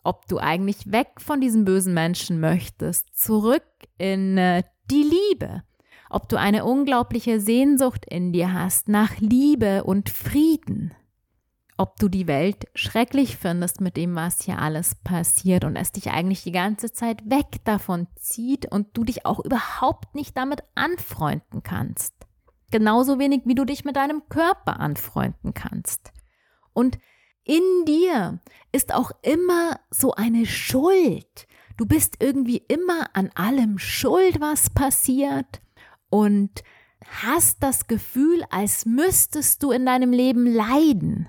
ob 0.04 0.28
du 0.28 0.38
eigentlich 0.38 0.92
weg 0.92 1.10
von 1.18 1.42
diesen 1.42 1.66
bösen 1.66 1.94
Menschen 1.94 2.40
möchtest, 2.40 3.18
zurück 3.18 3.64
in 3.98 4.38
äh, 4.38 4.64
die 4.90 5.04
Liebe, 5.04 5.64
ob 6.10 6.30
du 6.30 6.38
eine 6.38 6.64
unglaubliche 6.64 7.42
Sehnsucht 7.42 8.06
in 8.06 8.32
dir 8.32 8.54
hast 8.54 8.88
nach 8.88 9.20
Liebe 9.20 9.84
und 9.84 10.10
Frieden 10.10 10.94
ob 11.82 11.98
du 11.98 12.10
die 12.10 12.28
Welt 12.28 12.68
schrecklich 12.76 13.38
findest 13.38 13.82
mit 13.82 13.98
dem, 13.98 14.14
was 14.14 14.44
hier 14.44 14.60
alles 14.60 14.94
passiert 15.04 15.64
und 15.64 15.76
es 15.76 15.92
dich 15.92 16.12
eigentlich 16.12 16.44
die 16.44 16.52
ganze 16.52 16.94
Zeit 16.94 17.28
weg 17.28 17.66
davon 17.66 18.06
zieht 18.16 18.72
und 18.72 18.96
du 18.96 19.04
dich 19.04 19.26
auch 19.26 19.40
überhaupt 19.44 20.14
nicht 20.14 20.38
damit 20.38 20.62
anfreunden 20.76 21.64
kannst. 21.64 22.14
Genauso 22.70 23.18
wenig, 23.18 23.42
wie 23.46 23.56
du 23.56 23.66
dich 23.66 23.84
mit 23.84 23.96
deinem 23.96 24.22
Körper 24.30 24.80
anfreunden 24.80 25.56
kannst. 25.56 26.12
Und 26.74 27.00
in 27.46 27.64
dir 27.88 28.40
ist 28.72 28.94
auch 28.94 29.10
immer 29.24 29.80
so 29.90 30.14
eine 30.14 30.46
Schuld. 30.46 31.48
Du 31.78 31.88
bist 31.88 32.18
irgendwie 32.20 32.64
immer 32.68 33.08
an 33.14 33.32
allem 33.34 33.80
schuld, 33.80 34.40
was 34.40 34.70
passiert 34.70 35.62
und 36.12 36.64
hast 37.24 37.64
das 37.64 37.88
Gefühl, 37.88 38.44
als 38.52 38.86
müsstest 38.86 39.64
du 39.64 39.72
in 39.72 39.88
deinem 39.88 40.12
Leben 40.12 40.46
leiden. 40.46 41.28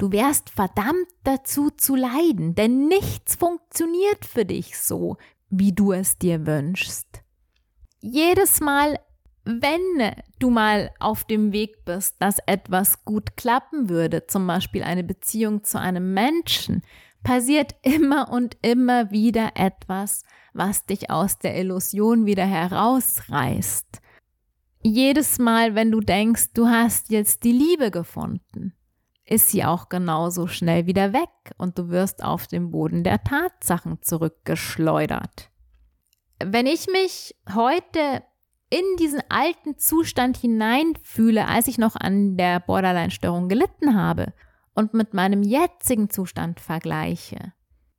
Du 0.00 0.10
wärst 0.12 0.48
verdammt 0.48 1.08
dazu 1.24 1.68
zu 1.68 1.94
leiden, 1.94 2.54
denn 2.54 2.88
nichts 2.88 3.34
funktioniert 3.34 4.24
für 4.24 4.46
dich 4.46 4.78
so, 4.78 5.18
wie 5.50 5.74
du 5.74 5.92
es 5.92 6.16
dir 6.16 6.46
wünschst. 6.46 7.22
Jedes 8.00 8.60
Mal, 8.60 8.98
wenn 9.44 9.82
du 10.38 10.48
mal 10.48 10.90
auf 11.00 11.24
dem 11.24 11.52
Weg 11.52 11.84
bist, 11.84 12.16
dass 12.18 12.38
etwas 12.46 13.04
gut 13.04 13.36
klappen 13.36 13.90
würde, 13.90 14.26
zum 14.26 14.46
Beispiel 14.46 14.84
eine 14.84 15.04
Beziehung 15.04 15.64
zu 15.64 15.78
einem 15.78 16.14
Menschen, 16.14 16.80
passiert 17.22 17.74
immer 17.82 18.32
und 18.32 18.56
immer 18.62 19.10
wieder 19.10 19.50
etwas, 19.54 20.24
was 20.54 20.86
dich 20.86 21.10
aus 21.10 21.38
der 21.38 21.58
Illusion 21.58 22.24
wieder 22.24 22.46
herausreißt. 22.46 24.00
Jedes 24.82 25.38
Mal, 25.38 25.74
wenn 25.74 25.90
du 25.90 26.00
denkst, 26.00 26.54
du 26.54 26.68
hast 26.68 27.10
jetzt 27.10 27.44
die 27.44 27.52
Liebe 27.52 27.90
gefunden, 27.90 28.72
ist 29.30 29.48
sie 29.48 29.64
auch 29.64 29.88
genauso 29.88 30.48
schnell 30.48 30.86
wieder 30.86 31.12
weg 31.12 31.30
und 31.56 31.78
du 31.78 31.88
wirst 31.88 32.22
auf 32.22 32.48
den 32.48 32.72
Boden 32.72 33.04
der 33.04 33.22
Tatsachen 33.22 34.02
zurückgeschleudert. 34.02 35.50
Wenn 36.44 36.66
ich 36.66 36.88
mich 36.88 37.36
heute 37.54 38.24
in 38.70 38.84
diesen 38.98 39.22
alten 39.28 39.78
Zustand 39.78 40.36
hineinfühle, 40.36 41.46
als 41.46 41.68
ich 41.68 41.78
noch 41.78 41.94
an 41.94 42.36
der 42.36 42.58
Borderline-Störung 42.60 43.48
gelitten 43.48 43.94
habe 43.94 44.32
und 44.74 44.94
mit 44.94 45.14
meinem 45.14 45.42
jetzigen 45.42 46.10
Zustand 46.10 46.58
vergleiche, 46.58 47.52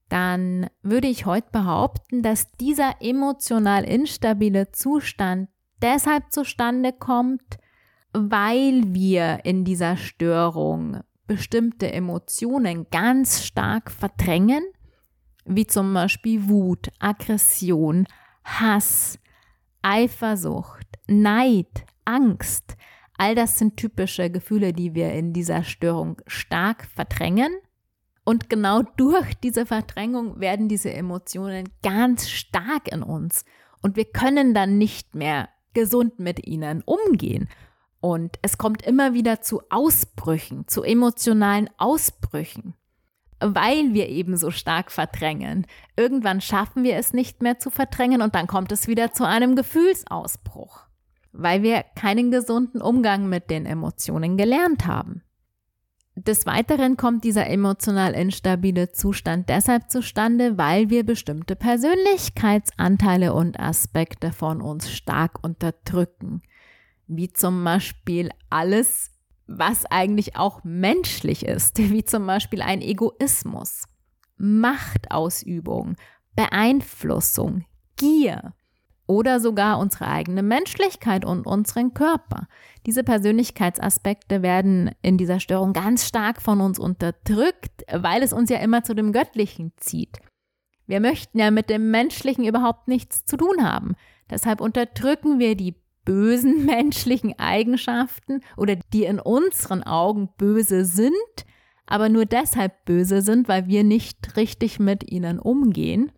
dann 0.10 0.70
würde 0.82 1.08
ich 1.08 1.26
heute 1.26 1.48
behaupten, 1.52 2.24
dass 2.24 2.52
dieser 2.54 2.96
emotional 3.00 3.86
instabile 3.86 4.72
Zustand 4.74 5.48
deshalb 5.82 6.32
zustande 6.34 6.92
kommt, 6.92 7.58
weil 8.12 8.94
wir 8.94 9.40
in 9.46 9.64
dieser 9.64 9.96
Störung 9.96 11.02
bestimmte 11.32 11.94
Emotionen 11.94 12.88
ganz 12.92 13.46
stark 13.46 13.90
verdrängen, 13.90 14.66
wie 15.46 15.66
zum 15.66 15.94
Beispiel 15.94 16.50
Wut, 16.50 16.90
Aggression, 17.00 18.06
Hass, 18.44 19.18
Eifersucht, 19.82 20.88
Neid, 21.08 21.86
Angst. 22.04 22.76
All 23.18 23.34
das 23.34 23.58
sind 23.58 23.78
typische 23.78 24.30
Gefühle, 24.30 24.74
die 24.74 24.94
wir 24.94 25.14
in 25.14 25.32
dieser 25.32 25.64
Störung 25.64 26.22
stark 26.28 26.86
verdrängen. 26.94 27.54
Und 28.26 28.50
genau 28.50 28.82
durch 28.98 29.34
diese 29.36 29.66
Verdrängung 29.66 30.38
werden 30.42 30.68
diese 30.68 30.92
Emotionen 30.92 31.70
ganz 31.82 32.30
stark 32.30 32.92
in 32.92 33.04
uns. 33.04 33.46
Und 33.82 33.96
wir 33.96 34.04
können 34.04 34.54
dann 34.54 34.78
nicht 34.78 35.16
mehr 35.16 35.48
gesund 35.74 36.20
mit 36.20 36.46
ihnen 36.46 36.82
umgehen. 36.82 37.48
Und 38.02 38.40
es 38.42 38.58
kommt 38.58 38.82
immer 38.82 39.14
wieder 39.14 39.42
zu 39.42 39.62
Ausbrüchen, 39.70 40.68
zu 40.68 40.82
emotionalen 40.82 41.70
Ausbrüchen, 41.78 42.74
weil 43.40 43.94
wir 43.94 44.10
eben 44.10 44.36
so 44.38 44.50
stark 44.50 44.92
verdrängen. 44.92 45.68
Irgendwann 45.96 46.42
schaffen 46.42 46.84
wir 46.84 46.96
es 46.96 47.14
nicht 47.14 47.44
mehr 47.44 47.60
zu 47.60 47.70
verdrängen 47.70 48.24
und 48.24 48.34
dann 48.34 48.48
kommt 48.48 48.72
es 48.72 48.88
wieder 48.88 49.12
zu 49.12 49.26
einem 49.26 49.56
Gefühlsausbruch, 49.56 50.80
weil 51.32 51.62
wir 51.62 51.86
keinen 51.96 52.32
gesunden 52.32 52.82
Umgang 52.82 53.30
mit 53.30 53.52
den 53.52 53.68
Emotionen 53.68 54.36
gelernt 54.36 54.88
haben. 54.88 55.22
Des 56.16 56.48
Weiteren 56.48 56.98
kommt 56.98 57.24
dieser 57.24 57.48
emotional 57.48 58.14
instabile 58.14 58.92
Zustand 58.92 59.48
deshalb 59.48 59.92
zustande, 59.92 60.58
weil 60.58 60.90
wir 60.90 61.06
bestimmte 61.06 61.56
Persönlichkeitsanteile 61.56 63.34
und 63.34 63.60
Aspekte 63.60 64.32
von 64.32 64.60
uns 64.60 64.92
stark 64.92 65.44
unterdrücken 65.44 66.42
wie 67.16 67.32
zum 67.32 67.64
Beispiel 67.64 68.30
alles 68.50 69.12
was 69.48 69.86
eigentlich 69.86 70.38
auch 70.38 70.64
menschlich 70.64 71.46
ist, 71.46 71.78
wie 71.78 72.04
zum 72.04 72.26
Beispiel 72.26 72.62
ein 72.62 72.82
Egoismus, 72.82 73.84
Machtausübung, 74.38 75.96
Beeinflussung, 76.36 77.66
Gier 77.98 78.54
oder 79.08 79.42
sogar 79.42 79.78
unsere 79.80 80.08
eigene 80.08 80.42
Menschlichkeit 80.42 81.26
und 81.26 81.46
unseren 81.46 81.94
Körper. 81.94 82.48
Diese 82.86 83.04
Persönlichkeitsaspekte 83.04 84.42
werden 84.42 84.92
in 85.02 85.18
dieser 85.18 85.42
Störung 85.42 85.74
ganz 85.74 86.08
stark 86.08 86.42
von 86.42 86.62
uns 86.62 86.80
unterdrückt, 86.80 87.84
weil 87.92 88.24
es 88.24 88.32
uns 88.32 88.50
ja 88.50 88.58
immer 88.60 88.84
zu 88.84 88.96
dem 88.96 89.12
Göttlichen 89.12 89.74
zieht. 89.76 90.20
Wir 90.88 91.02
möchten 91.02 91.40
ja 91.40 91.52
mit 91.52 91.70
dem 91.70 91.92
Menschlichen 91.92 92.46
überhaupt 92.46 92.88
nichts 92.88 93.26
zu 93.26 93.36
tun 93.38 93.64
haben. 93.64 93.96
Deshalb 94.30 94.62
unterdrücken 94.62 95.40
wir 95.40 95.56
die 95.56 95.76
bösen 96.06 96.66
menschlichen 96.66 97.38
Eigenschaften 97.40 98.42
oder 98.58 98.76
die 98.76 99.06
in 99.06 99.20
unseren 99.20 99.84
Augen 99.84 100.30
böse 100.38 100.86
sind, 100.86 101.12
aber 101.86 102.10
nur 102.10 102.26
deshalb 102.26 102.86
böse 102.86 103.22
sind, 103.22 103.48
weil 103.48 103.68
wir 103.68 103.84
nicht 103.84 104.38
richtig 104.38 104.80
mit 104.80 105.12
ihnen 105.12 105.40
umgehen. 105.40 106.12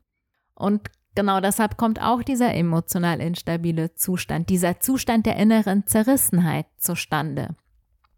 Und 0.55 0.89
genau 1.15 1.39
deshalb 1.39 1.77
kommt 1.77 2.01
auch 2.01 2.23
dieser 2.23 2.53
emotional 2.53 3.19
instabile 3.19 3.95
Zustand, 3.95 4.49
dieser 4.49 4.79
Zustand 4.79 5.25
der 5.25 5.37
inneren 5.37 5.87
Zerrissenheit 5.87 6.67
zustande. 6.77 7.55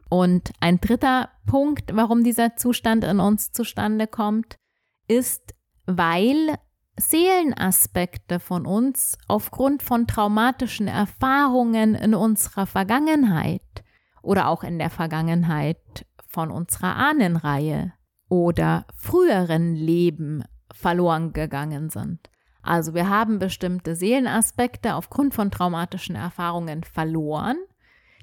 Und 0.10 0.51
ein 0.60 0.79
dritter 0.79 1.29
Punkt, 1.45 1.95
warum 1.95 2.24
dieser 2.24 2.55
Zustand 2.55 3.03
in 3.03 3.19
uns 3.19 3.51
zustande 3.51 4.07
kommt, 4.07 4.57
ist, 5.07 5.55
weil 5.86 6.55
Seelenaspekte 6.97 8.39
von 8.39 8.65
uns 8.65 9.17
aufgrund 9.27 9.83
von 9.83 10.07
traumatischen 10.07 10.87
Erfahrungen 10.87 11.93
in 11.95 12.15
unserer 12.15 12.65
Vergangenheit 12.65 13.61
oder 14.21 14.47
auch 14.47 14.63
in 14.63 14.79
der 14.79 14.89
Vergangenheit 14.89 16.05
von 16.27 16.51
unserer 16.51 16.95
Ahnenreihe 16.95 17.93
oder 18.29 18.85
früheren 18.95 19.75
Leben 19.75 20.43
verloren 20.73 21.33
gegangen 21.33 21.89
sind. 21.89 22.29
Also 22.61 22.93
wir 22.93 23.09
haben 23.09 23.39
bestimmte 23.39 23.95
Seelenaspekte 23.95 24.95
aufgrund 24.95 25.35
von 25.35 25.51
traumatischen 25.51 26.15
Erfahrungen 26.15 26.83
verloren, 26.83 27.57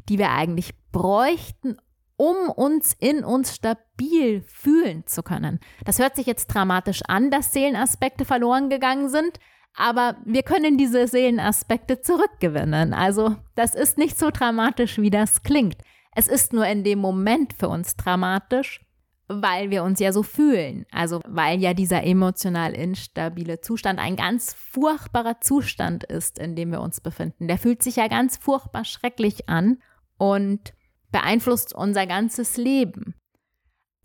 die 0.09 0.19
wir 0.19 0.31
eigentlich 0.31 0.75
bräuchten, 0.91 1.77
um 2.23 2.51
uns 2.51 2.95
in 3.01 3.25
uns 3.25 3.53
stabil 3.53 4.43
fühlen 4.43 5.05
zu 5.09 5.25
können. 5.25 5.59
Das 5.85 5.99
hört 5.99 6.15
sich 6.15 6.25
jetzt 6.25 6.47
dramatisch 6.47 7.03
an, 7.09 7.33
dass 7.33 7.53
Seelenaspekte 7.53 8.25
verloren 8.25 8.71
gegangen 8.71 9.09
sind, 9.09 9.41
aber 9.75 10.17
wir 10.25 10.45
können 10.45 10.79
diese 10.79 11.09
Seelenaspekte 11.09 12.01
zurückgewinnen. 12.01 12.95
Also 12.95 13.35
das 13.57 13.75
ist 13.75 13.99
nicht 13.99 14.17
so 14.21 14.31
dramatisch, 14.31 14.99
wie 14.99 15.11
das 15.11 15.43
klingt. 15.43 15.79
Es 16.15 16.29
ist 16.29 16.53
nur 16.53 16.65
in 16.65 16.85
dem 16.85 17.01
Moment 17.01 17.55
für 17.55 17.69
uns 17.69 17.97
dramatisch, 17.97 18.87
weil 19.27 19.71
wir 19.71 19.83
uns 19.83 19.99
ja 19.99 20.13
so 20.13 20.23
fühlen. 20.23 20.87
Also 20.93 21.23
weil 21.27 21.59
ja 21.59 21.75
dieser 21.75 22.05
emotional 22.05 22.73
instabile 22.75 23.63
Zustand 23.63 23.99
ein 23.99 24.15
ganz 24.15 24.55
furchtbarer 24.55 25.41
Zustand 25.41 26.05
ist, 26.05 26.39
in 26.39 26.55
dem 26.55 26.71
wir 26.71 26.83
uns 26.83 27.01
befinden. 27.01 27.49
Der 27.49 27.59
fühlt 27.59 27.83
sich 27.83 27.97
ja 27.97 28.07
ganz 28.07 28.37
furchtbar 28.37 28.85
schrecklich 28.85 29.49
an 29.49 29.79
und 30.19 30.73
beeinflusst 31.13 31.75
unser 31.75 32.07
ganzes 32.07 32.57
Leben. 32.57 33.15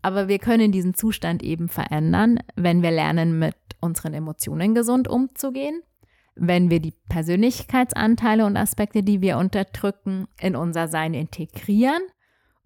Aber 0.01 0.27
wir 0.27 0.39
können 0.39 0.71
diesen 0.71 0.93
Zustand 0.93 1.41
eben 1.43 1.69
verändern, 1.69 2.39
wenn 2.55 2.81
wir 2.83 2.91
lernen, 2.91 3.39
mit 3.39 3.55
unseren 3.81 4.13
Emotionen 4.13 4.75
gesund 4.75 5.07
umzugehen, 5.07 5.81
wenn 6.35 6.69
wir 6.69 6.79
die 6.79 6.93
Persönlichkeitsanteile 7.09 8.45
und 8.45 8.57
Aspekte, 8.57 9.01
die 9.01 9.21
wir 9.21 9.37
unterdrücken, 9.37 10.27
in 10.39 10.55
unser 10.55 10.87
Sein 10.87 11.13
integrieren 11.13 12.01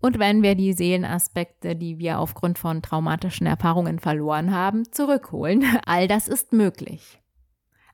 und 0.02 0.18
wenn 0.18 0.42
wir 0.42 0.56
die 0.56 0.74
Seelenaspekte, 0.74 1.76
die 1.76 2.00
wir 2.00 2.20
aufgrund 2.20 2.58
von 2.58 2.82
traumatischen 2.82 3.46
Erfahrungen 3.46 4.00
verloren 4.00 4.52
haben, 4.52 4.92
zurückholen. 4.92 5.64
All 5.86 6.08
das 6.08 6.28
ist 6.28 6.54
möglich. 6.54 7.22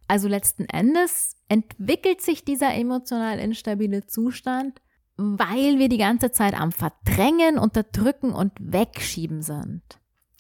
Also 0.08 0.30
letzten 0.30 0.66
Endes 0.66 1.36
entwickelt 1.50 2.22
sich 2.22 2.46
dieser 2.46 2.74
emotional 2.74 3.40
instabile 3.40 4.08
Zustand 4.08 4.82
weil 5.18 5.80
wir 5.80 5.90
die 5.90 5.98
ganze 5.98 6.32
Zeit 6.32 6.54
am 6.54 6.72
Verdrängen, 6.72 7.58
Unterdrücken 7.58 8.34
und 8.34 8.54
Wegschieben 8.60 9.42
sind. 9.42 9.82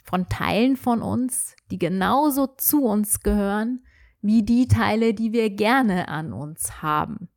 Von 0.04 0.30
Teilen 0.30 0.78
von 0.78 1.02
uns, 1.02 1.56
die 1.72 1.80
genauso 1.80 2.48
zu 2.48 2.86
uns 2.86 3.22
gehören, 3.22 3.84
wie 4.22 4.44
die 4.44 4.68
Teile, 4.68 5.14
die 5.14 5.34
wir 5.34 5.50
gerne 5.50 6.08
an 6.08 6.32
uns 6.32 6.82
haben. 6.82 7.28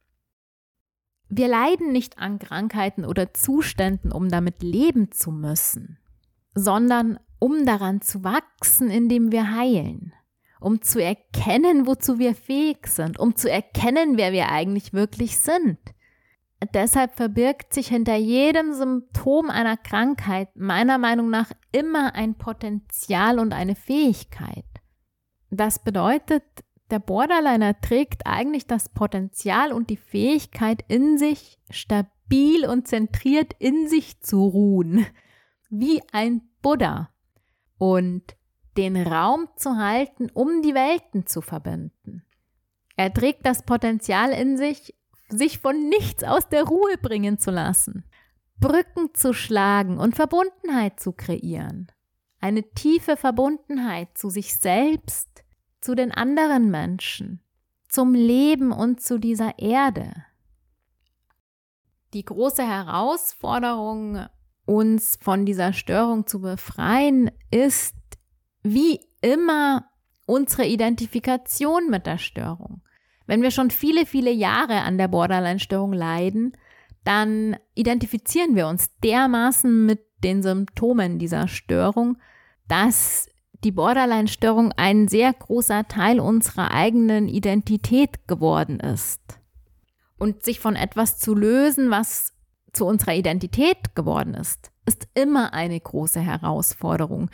Wir 1.28 1.48
leiden 1.48 1.92
nicht 1.92 2.18
an 2.18 2.38
Krankheiten 2.38 3.04
oder 3.04 3.32
Zuständen, 3.32 4.12
um 4.12 4.28
damit 4.28 4.62
leben 4.62 5.10
zu 5.10 5.30
müssen, 5.32 5.98
sondern 6.54 7.18
um 7.38 7.64
daran 7.64 8.00
zu 8.02 8.22
wachsen, 8.22 8.90
indem 8.90 9.32
wir 9.32 9.54
heilen, 9.54 10.12
um 10.60 10.82
zu 10.82 11.02
erkennen, 11.02 11.86
wozu 11.86 12.18
wir 12.18 12.34
fähig 12.34 12.86
sind, 12.86 13.18
um 13.18 13.34
zu 13.34 13.50
erkennen, 13.50 14.16
wer 14.16 14.32
wir 14.32 14.50
eigentlich 14.50 14.92
wirklich 14.92 15.38
sind 15.38 15.78
Deshalb 16.74 17.14
verbirgt 17.14 17.72
sich 17.72 17.88
hinter 17.88 18.16
jedem 18.16 18.74
Symptom 18.74 19.48
einer 19.48 19.76
Krankheit 19.76 20.54
meiner 20.54 20.98
Meinung 20.98 21.30
nach 21.30 21.50
immer 21.72 22.14
ein 22.14 22.34
Potenzial 22.34 23.38
und 23.38 23.52
eine 23.52 23.74
Fähigkeit. 23.74 24.66
Das 25.50 25.78
bedeutet, 25.82 26.44
der 26.90 26.98
Borderliner 26.98 27.80
trägt 27.80 28.26
eigentlich 28.26 28.66
das 28.66 28.88
Potenzial 28.88 29.72
und 29.72 29.90
die 29.90 29.96
Fähigkeit 29.96 30.84
in 30.88 31.18
sich, 31.18 31.58
stabil 31.70 32.66
und 32.66 32.88
zentriert 32.88 33.54
in 33.58 33.88
sich 33.88 34.20
zu 34.20 34.44
ruhen, 34.44 35.06
wie 35.70 36.02
ein 36.12 36.42
Buddha, 36.62 37.10
und 37.78 38.36
den 38.76 38.96
Raum 38.96 39.48
zu 39.56 39.76
halten, 39.76 40.30
um 40.34 40.60
die 40.62 40.74
Welten 40.74 41.26
zu 41.26 41.40
verbinden. 41.40 42.24
Er 42.96 43.12
trägt 43.12 43.46
das 43.46 43.62
Potenzial 43.62 44.30
in 44.32 44.58
sich, 44.58 44.94
sich 45.32 45.58
von 45.58 45.88
nichts 45.88 46.24
aus 46.24 46.48
der 46.48 46.64
Ruhe 46.64 46.96
bringen 46.98 47.38
zu 47.38 47.50
lassen, 47.50 48.04
Brücken 48.58 49.14
zu 49.14 49.32
schlagen 49.32 49.98
und 49.98 50.16
Verbundenheit 50.16 51.00
zu 51.00 51.12
kreieren. 51.12 51.90
Eine 52.40 52.62
tiefe 52.70 53.16
Verbundenheit 53.16 54.16
zu 54.16 54.30
sich 54.30 54.56
selbst, 54.56 55.44
zu 55.80 55.94
den 55.94 56.12
anderen 56.12 56.70
Menschen, 56.70 57.42
zum 57.88 58.14
Leben 58.14 58.72
und 58.72 59.00
zu 59.00 59.18
dieser 59.18 59.58
Erde. 59.58 60.12
Die 62.12 62.24
große 62.24 62.66
Herausforderung, 62.66 64.26
uns 64.66 65.18
von 65.20 65.46
dieser 65.46 65.72
Störung 65.72 66.26
zu 66.26 66.40
befreien, 66.40 67.30
ist 67.50 67.94
wie 68.62 69.00
immer 69.20 69.86
unsere 70.26 70.66
Identifikation 70.66 71.88
mit 71.88 72.06
der 72.06 72.18
Störung. 72.18 72.82
Wenn 73.30 73.42
wir 73.42 73.52
schon 73.52 73.70
viele, 73.70 74.06
viele 74.06 74.32
Jahre 74.32 74.82
an 74.82 74.98
der 74.98 75.06
Borderline-Störung 75.06 75.92
leiden, 75.92 76.56
dann 77.04 77.54
identifizieren 77.76 78.56
wir 78.56 78.66
uns 78.66 78.90
dermaßen 79.04 79.86
mit 79.86 80.00
den 80.24 80.42
Symptomen 80.42 81.20
dieser 81.20 81.46
Störung, 81.46 82.18
dass 82.66 83.28
die 83.62 83.70
Borderline-Störung 83.70 84.72
ein 84.72 85.06
sehr 85.06 85.32
großer 85.32 85.86
Teil 85.86 86.18
unserer 86.18 86.72
eigenen 86.72 87.28
Identität 87.28 88.26
geworden 88.26 88.80
ist. 88.80 89.20
Und 90.18 90.42
sich 90.42 90.58
von 90.58 90.74
etwas 90.74 91.20
zu 91.20 91.32
lösen, 91.36 91.88
was 91.88 92.32
zu 92.72 92.84
unserer 92.84 93.14
Identität 93.14 93.94
geworden 93.94 94.34
ist, 94.34 94.72
ist 94.86 95.06
immer 95.14 95.54
eine 95.54 95.78
große 95.78 96.18
Herausforderung, 96.18 97.30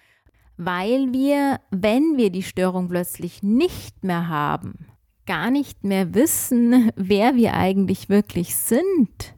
weil 0.59 1.15
wir, 1.15 1.59
wenn 1.71 2.19
wir 2.19 2.29
die 2.29 2.43
Störung 2.43 2.91
plötzlich 2.91 3.43
nicht 3.43 4.05
mehr 4.05 4.29
haben, 4.29 4.89
gar 5.27 5.51
nicht 5.51 5.85
mehr 5.85 6.15
wissen, 6.15 6.91
wer 6.97 7.35
wir 7.35 7.55
eigentlich 7.55 8.09
wirklich 8.09 8.57
sind 8.57 9.35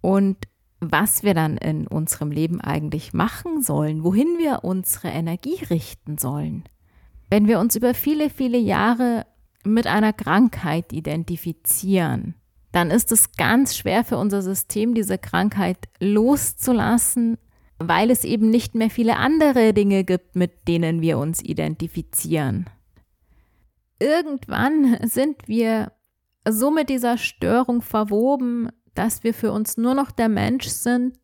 und 0.00 0.36
was 0.80 1.24
wir 1.24 1.34
dann 1.34 1.56
in 1.56 1.88
unserem 1.88 2.30
Leben 2.30 2.60
eigentlich 2.60 3.12
machen 3.12 3.62
sollen, 3.62 4.04
wohin 4.04 4.38
wir 4.38 4.60
unsere 4.62 5.08
Energie 5.08 5.58
richten 5.70 6.18
sollen. 6.18 6.64
Wenn 7.30 7.48
wir 7.48 7.58
uns 7.58 7.74
über 7.74 7.94
viele, 7.94 8.30
viele 8.30 8.58
Jahre 8.58 9.26
mit 9.64 9.88
einer 9.88 10.12
Krankheit 10.12 10.92
identifizieren, 10.92 12.34
dann 12.70 12.90
ist 12.90 13.10
es 13.10 13.32
ganz 13.32 13.76
schwer 13.76 14.04
für 14.04 14.18
unser 14.18 14.40
System, 14.40 14.94
diese 14.94 15.18
Krankheit 15.18 15.88
loszulassen, 15.98 17.38
weil 17.78 18.10
es 18.10 18.24
eben 18.24 18.50
nicht 18.50 18.76
mehr 18.76 18.90
viele 18.90 19.16
andere 19.16 19.74
Dinge 19.74 20.04
gibt, 20.04 20.36
mit 20.36 20.68
denen 20.68 21.02
wir 21.02 21.18
uns 21.18 21.42
identifizieren 21.42 22.66
irgendwann 23.98 24.98
sind 25.08 25.48
wir 25.48 25.92
so 26.48 26.70
mit 26.70 26.88
dieser 26.88 27.18
Störung 27.18 27.82
verwoben, 27.82 28.70
dass 28.94 29.22
wir 29.22 29.34
für 29.34 29.52
uns 29.52 29.76
nur 29.76 29.94
noch 29.94 30.10
der 30.10 30.28
Mensch 30.28 30.68
sind, 30.68 31.16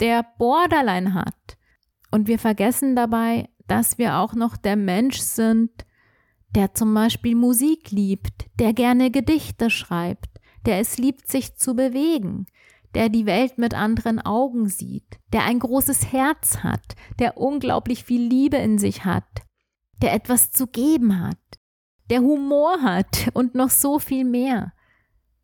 der 0.00 0.24
Borderline 0.38 1.14
hat. 1.14 1.56
Und 2.10 2.28
wir 2.28 2.38
vergessen 2.38 2.96
dabei, 2.96 3.48
dass 3.66 3.98
wir 3.98 4.16
auch 4.16 4.34
noch 4.34 4.56
der 4.56 4.76
Mensch 4.76 5.18
sind, 5.18 5.70
der 6.54 6.74
zum 6.74 6.92
Beispiel 6.92 7.36
Musik 7.36 7.90
liebt, 7.90 8.46
der 8.58 8.72
gerne 8.72 9.10
Gedichte 9.10 9.70
schreibt, 9.70 10.40
der 10.66 10.80
es 10.80 10.98
liebt, 10.98 11.28
sich 11.28 11.56
zu 11.56 11.74
bewegen, 11.74 12.46
der 12.94 13.08
die 13.08 13.26
Welt 13.26 13.58
mit 13.58 13.74
anderen 13.74 14.20
Augen 14.20 14.68
sieht, 14.68 15.18
der 15.32 15.44
ein 15.44 15.60
großes 15.60 16.12
Herz 16.12 16.58
hat, 16.58 16.96
der 17.18 17.36
unglaublich 17.36 18.04
viel 18.04 18.22
Liebe 18.22 18.56
in 18.56 18.78
sich 18.78 19.04
hat, 19.04 19.42
der 20.02 20.12
etwas 20.12 20.50
zu 20.50 20.66
geben 20.66 21.20
hat, 21.20 21.38
der 22.10 22.20
Humor 22.20 22.82
hat 22.82 23.30
und 23.34 23.54
noch 23.54 23.70
so 23.70 23.98
viel 23.98 24.24
mehr. 24.24 24.72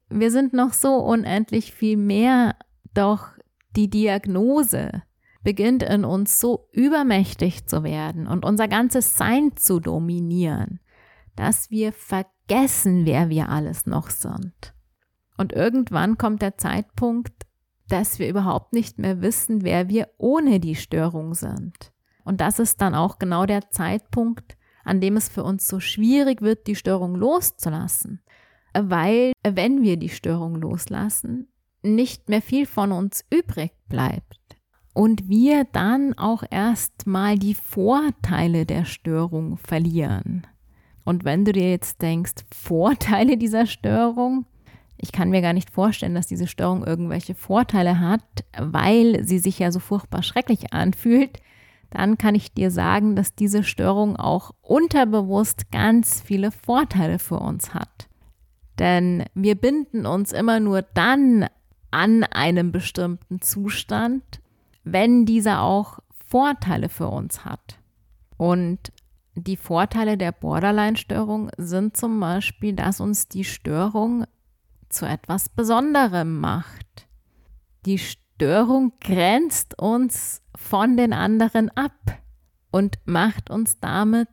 Wir 0.09 0.31
sind 0.31 0.53
noch 0.53 0.73
so 0.73 0.97
unendlich 0.97 1.73
viel 1.73 1.97
mehr, 1.97 2.57
doch 2.93 3.29
die 3.77 3.89
Diagnose 3.89 5.03
beginnt 5.43 5.85
in 5.85 6.05
uns 6.05 6.41
so 6.41 6.69
übermächtig 6.73 7.67
zu 7.67 7.85
werden 7.85 8.27
und 8.27 8.45
unser 8.45 8.67
ganzes 8.67 9.17
Sein 9.17 9.57
zu 9.57 9.79
dominieren, 9.79 10.81
dass 11.37 11.71
wir 11.71 11.93
vergessen, 11.93 13.07
wer 13.07 13.29
wir 13.29 13.49
alles 13.49 13.87
noch 13.87 14.11
sind. 14.11 14.75
Und 15.37 15.53
irgendwann 15.53 16.19
kommt 16.19 16.43
der 16.43 16.57
Zeitpunkt, 16.57 17.47
dass 17.89 18.19
wir 18.19 18.29
überhaupt 18.29 18.73
nicht 18.73 18.99
mehr 18.99 19.21
wissen, 19.21 19.63
wer 19.63 19.89
wir 19.89 20.09
ohne 20.19 20.59
die 20.59 20.75
Störung 20.75 21.35
sind. 21.35 21.93
Und 22.25 22.41
das 22.41 22.59
ist 22.59 22.81
dann 22.81 22.97
auch 22.97 23.21
genau 23.21 23.47
der 23.47 23.71
Zeitpunkt, 23.71 24.56
an 24.87 25.01
dem 25.01 25.17
es 25.17 25.29
für 25.29 25.43
uns 25.43 25.69
so 25.69 25.81
schwierig 25.81 26.41
wird, 26.41 26.67
die 26.67 26.77
Störung 26.77 27.17
loszulassen. 27.17 28.23
Weil, 28.73 29.33
wenn 29.43 29.83
wir 29.83 29.97
die 29.97 30.09
Störung 30.09 30.57
loslassen, 30.57 31.49
nicht 31.83 32.29
mehr 32.29 32.43
viel 32.43 32.67
von 32.67 32.93
uns 32.93 33.25
übrig 33.31 33.73
bleibt. 33.89 34.39
Und 34.93 35.29
wir 35.29 35.65
dann 35.65 36.17
auch 36.17 36.43
erstmal 36.51 37.39
die 37.39 37.55
Vorteile 37.55 38.65
der 38.65 38.85
Störung 38.85 39.59
verlieren. 39.59 40.47
Und 41.05 41.25
wenn 41.25 41.45
du 41.45 41.53
dir 41.53 41.71
jetzt 41.71 42.01
denkst, 42.01 42.45
Vorteile 42.53 43.37
dieser 43.37 43.67
Störung, 43.67 44.47
ich 44.99 45.13
kann 45.13 45.31
mir 45.31 45.43
gar 45.43 45.53
nicht 45.53 45.71
vorstellen, 45.71 46.15
dass 46.15 46.27
diese 46.27 46.47
Störung 46.47 46.85
irgendwelche 46.85 47.35
Vorteile 47.35 48.01
hat, 48.01 48.23
weil 48.59 49.25
sie 49.25 49.39
sich 49.39 49.59
ja 49.59 49.71
so 49.71 49.81
furchtbar 49.81 50.23
schrecklich 50.23 50.73
anfühlt, 50.73 51.41
dann 51.91 52.19
kann 52.19 52.35
ich 52.35 52.53
dir 52.53 52.71
sagen, 52.71 53.17
dass 53.17 53.35
diese 53.35 53.65
Störung 53.65 54.17
auch 54.17 54.53
unterbewusst 54.63 55.71
ganz 55.71 56.21
viele 56.21 56.51
Vorteile 56.51 57.19
für 57.19 57.39
uns 57.39 57.75
hat. 57.75 58.09
Denn 58.79 59.25
wir 59.35 59.55
binden 59.55 60.07
uns 60.07 60.33
immer 60.33 60.61
nur 60.61 60.83
dann 60.83 61.47
an 61.91 62.25
einem 62.25 62.73
bestimmten 62.73 63.41
Zustand, 63.41 64.23
wenn 64.85 65.25
dieser 65.25 65.63
auch 65.63 66.01
Vorteile 66.27 66.89
für 66.89 67.09
uns 67.09 67.45
hat. 67.45 67.79
Und 68.37 68.93
die 69.35 69.57
Vorteile 69.57 70.17
der 70.17 70.33
Borderline-Störung 70.33 71.51
sind 71.57 71.97
zum 71.97 72.21
Beispiel, 72.21 72.75
dass 72.75 73.01
uns 73.01 73.29
die 73.29 73.45
Störung 73.45 74.25
zu 74.89 75.07
etwas 75.07 75.49
Besonderem 75.49 76.41
macht. 76.41 77.07
Die 77.85 77.99
Störung 77.99 78.26
grenzt 78.39 79.79
uns 79.79 80.43
von 80.55 80.97
den 80.97 81.13
anderen 81.13 81.71
ab 81.71 82.21
und 82.71 82.99
macht 83.05 83.51
uns 83.51 83.79
damit 83.81 84.29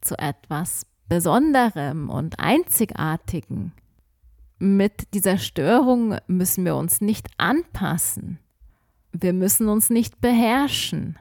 zu 0.00 0.18
etwas 0.18 0.86
Besonderem 1.08 2.10
und 2.10 2.38
Einzigartigen. 2.38 3.72
Mit 4.58 5.14
dieser 5.14 5.38
Störung 5.38 6.16
müssen 6.26 6.64
wir 6.64 6.76
uns 6.76 7.00
nicht 7.00 7.28
anpassen. 7.38 8.38
Wir 9.12 9.32
müssen 9.32 9.68
uns 9.68 9.88
nicht 9.88 10.20
beherrschen. 10.20 11.18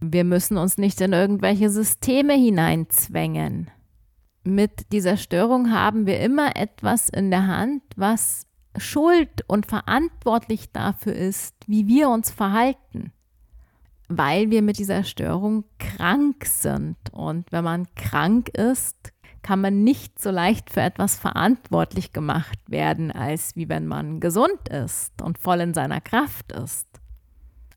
Wir 0.00 0.24
müssen 0.24 0.56
uns 0.56 0.78
nicht 0.78 1.00
in 1.00 1.12
irgendwelche 1.12 1.68
Systeme 1.68 2.34
hineinzwängen 2.34 3.70
mit 4.46 4.92
dieser 4.92 5.16
Störung 5.16 5.72
haben 5.72 6.06
wir 6.06 6.20
immer 6.20 6.56
etwas 6.56 7.08
in 7.08 7.30
der 7.30 7.46
Hand, 7.48 7.82
was 7.96 8.46
schuld 8.78 9.44
und 9.46 9.66
verantwortlich 9.66 10.72
dafür 10.72 11.14
ist, 11.14 11.54
wie 11.66 11.86
wir 11.86 12.08
uns 12.08 12.30
verhalten, 12.30 13.12
weil 14.08 14.50
wir 14.50 14.62
mit 14.62 14.78
dieser 14.78 15.04
Störung 15.04 15.64
krank 15.78 16.44
sind. 16.44 16.96
Und 17.12 17.50
wenn 17.52 17.64
man 17.64 17.86
krank 17.94 18.50
ist, 18.50 19.12
kann 19.42 19.60
man 19.60 19.84
nicht 19.84 20.20
so 20.20 20.30
leicht 20.30 20.70
für 20.70 20.80
etwas 20.80 21.16
verantwortlich 21.16 22.12
gemacht 22.12 22.58
werden, 22.66 23.12
als 23.12 23.54
wie 23.54 23.68
wenn 23.68 23.86
man 23.86 24.18
gesund 24.18 24.68
ist 24.68 25.22
und 25.22 25.38
voll 25.38 25.60
in 25.60 25.72
seiner 25.72 26.00
Kraft 26.00 26.50
ist. 26.52 26.88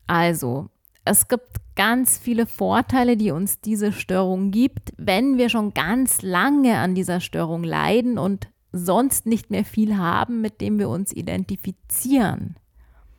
Also, 0.08 0.68
es 1.04 1.28
gibt 1.28 1.56
ganz 1.76 2.18
viele 2.18 2.46
Vorteile, 2.46 3.16
die 3.16 3.30
uns 3.30 3.60
diese 3.60 3.92
Störung 3.92 4.50
gibt, 4.50 4.92
wenn 4.96 5.38
wir 5.38 5.48
schon 5.48 5.72
ganz 5.72 6.22
lange 6.22 6.78
an 6.78 6.94
dieser 6.94 7.20
Störung 7.20 7.62
leiden 7.62 8.18
und 8.18 8.48
sonst 8.72 9.26
nicht 9.26 9.50
mehr 9.50 9.64
viel 9.64 9.96
haben, 9.96 10.40
mit 10.40 10.60
dem 10.60 10.78
wir 10.78 10.88
uns 10.88 11.12
identifizieren. 11.12 12.56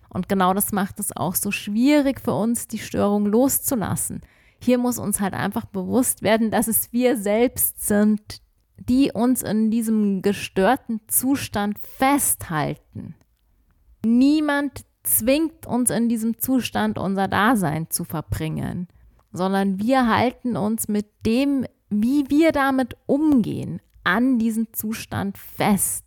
Und 0.09 0.27
genau 0.27 0.53
das 0.53 0.71
macht 0.71 0.99
es 0.99 1.15
auch 1.15 1.35
so 1.35 1.51
schwierig 1.51 2.19
für 2.19 2.33
uns, 2.33 2.67
die 2.67 2.79
Störung 2.79 3.25
loszulassen. 3.25 4.21
Hier 4.61 4.77
muss 4.77 4.99
uns 4.99 5.19
halt 5.19 5.33
einfach 5.33 5.65
bewusst 5.65 6.21
werden, 6.21 6.51
dass 6.51 6.67
es 6.67 6.91
wir 6.91 7.17
selbst 7.17 7.85
sind, 7.87 8.41
die 8.77 9.11
uns 9.11 9.41
in 9.41 9.71
diesem 9.71 10.21
gestörten 10.21 11.01
Zustand 11.07 11.79
festhalten. 11.79 13.15
Niemand 14.05 14.85
zwingt 15.03 15.65
uns 15.65 15.89
in 15.89 16.09
diesem 16.09 16.39
Zustand 16.39 16.97
unser 16.97 17.27
Dasein 17.27 17.89
zu 17.89 18.03
verbringen, 18.03 18.87
sondern 19.31 19.79
wir 19.79 20.07
halten 20.07 20.57
uns 20.57 20.87
mit 20.87 21.07
dem, 21.25 21.65
wie 21.89 22.29
wir 22.29 22.51
damit 22.51 22.97
umgehen, 23.05 23.81
an 24.03 24.39
diesem 24.39 24.73
Zustand 24.73 25.37
fest, 25.37 26.05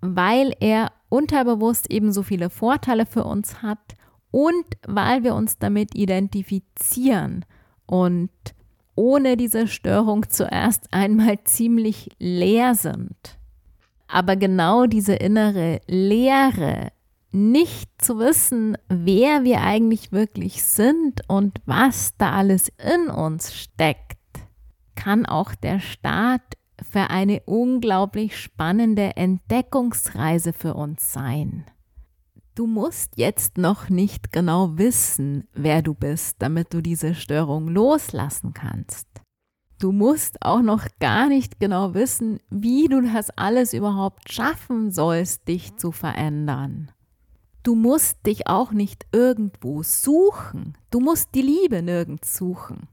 weil 0.00 0.54
er 0.60 0.92
unterbewusst 1.08 1.90
eben 1.90 2.12
so 2.12 2.22
viele 2.22 2.50
Vorteile 2.50 3.06
für 3.06 3.24
uns 3.24 3.62
hat 3.62 3.96
und 4.30 4.64
weil 4.86 5.24
wir 5.24 5.34
uns 5.34 5.58
damit 5.58 5.94
identifizieren 5.94 7.44
und 7.86 8.30
ohne 8.94 9.36
diese 9.36 9.68
Störung 9.68 10.28
zuerst 10.28 10.92
einmal 10.92 11.44
ziemlich 11.44 12.10
leer 12.18 12.74
sind. 12.74 13.38
Aber 14.08 14.36
genau 14.36 14.86
diese 14.86 15.14
innere 15.14 15.80
Leere 15.86 16.92
nicht 17.30 17.90
zu 18.02 18.18
wissen, 18.18 18.76
wer 18.88 19.42
wir 19.42 19.62
eigentlich 19.62 20.12
wirklich 20.12 20.62
sind 20.62 21.22
und 21.28 21.58
was 21.64 22.14
da 22.18 22.32
alles 22.32 22.70
in 22.78 23.08
uns 23.08 23.54
steckt, 23.54 24.18
kann 24.94 25.24
auch 25.24 25.54
der 25.54 25.80
Start 25.80 26.42
für 26.80 27.10
eine 27.10 27.42
unglaublich 27.44 28.38
spannende 28.38 29.16
Entdeckungsreise 29.16 30.52
für 30.52 30.74
uns 30.74 31.12
sein. 31.12 31.64
Du 32.54 32.66
musst 32.66 33.16
jetzt 33.16 33.56
noch 33.56 33.88
nicht 33.88 34.30
genau 34.30 34.76
wissen, 34.76 35.48
wer 35.54 35.80
du 35.80 35.94
bist, 35.94 36.36
damit 36.40 36.74
du 36.74 36.82
diese 36.82 37.14
Störung 37.14 37.68
loslassen 37.68 38.52
kannst. 38.52 39.08
Du 39.78 39.90
musst 39.90 40.42
auch 40.42 40.60
noch 40.60 40.86
gar 41.00 41.28
nicht 41.28 41.58
genau 41.58 41.94
wissen, 41.94 42.40
wie 42.50 42.88
du 42.88 43.00
das 43.00 43.30
alles 43.30 43.72
überhaupt 43.72 44.30
schaffen 44.30 44.92
sollst, 44.92 45.48
dich 45.48 45.76
zu 45.76 45.92
verändern. 45.92 46.92
Du 47.62 47.74
musst 47.74 48.26
dich 48.26 48.46
auch 48.48 48.72
nicht 48.72 49.06
irgendwo 49.12 49.82
suchen. 49.82 50.76
Du 50.90 51.00
musst 51.00 51.34
die 51.34 51.42
Liebe 51.42 51.80
nirgends 51.80 52.36
suchen. 52.36 52.88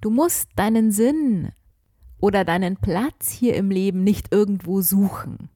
Du 0.00 0.10
musst 0.10 0.48
deinen 0.56 0.92
Sinn 0.92 1.52
oder 2.18 2.44
deinen 2.44 2.76
Platz 2.76 3.30
hier 3.30 3.54
im 3.54 3.70
Leben 3.70 4.02
nicht 4.04 4.32
irgendwo 4.32 4.80
suchen, 4.80 5.50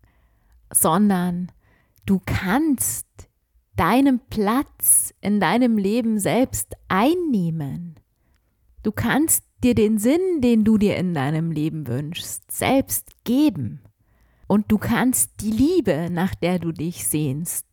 sondern 0.72 1.50
du 2.06 2.20
kannst 2.24 3.06
deinen 3.76 4.20
Platz 4.28 5.14
in 5.20 5.40
deinem 5.40 5.78
Leben 5.78 6.18
selbst 6.18 6.74
einnehmen. 6.88 7.94
Du 8.82 8.92
kannst 8.92 9.44
dir 9.62 9.74
den 9.74 9.98
Sinn, 9.98 10.40
den 10.40 10.64
du 10.64 10.78
dir 10.78 10.96
in 10.96 11.14
deinem 11.14 11.50
Leben 11.52 11.86
wünschst, 11.86 12.50
selbst 12.50 13.24
geben. 13.24 13.80
Und 14.46 14.72
du 14.72 14.78
kannst 14.78 15.40
die 15.40 15.50
Liebe, 15.50 16.08
nach 16.10 16.34
der 16.34 16.58
du 16.58 16.72
dich 16.72 17.06
sehnst, 17.06 17.66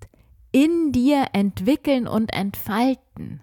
in 0.51 0.91
dir 0.91 1.27
entwickeln 1.33 2.07
und 2.07 2.33
entfalten. 2.33 3.41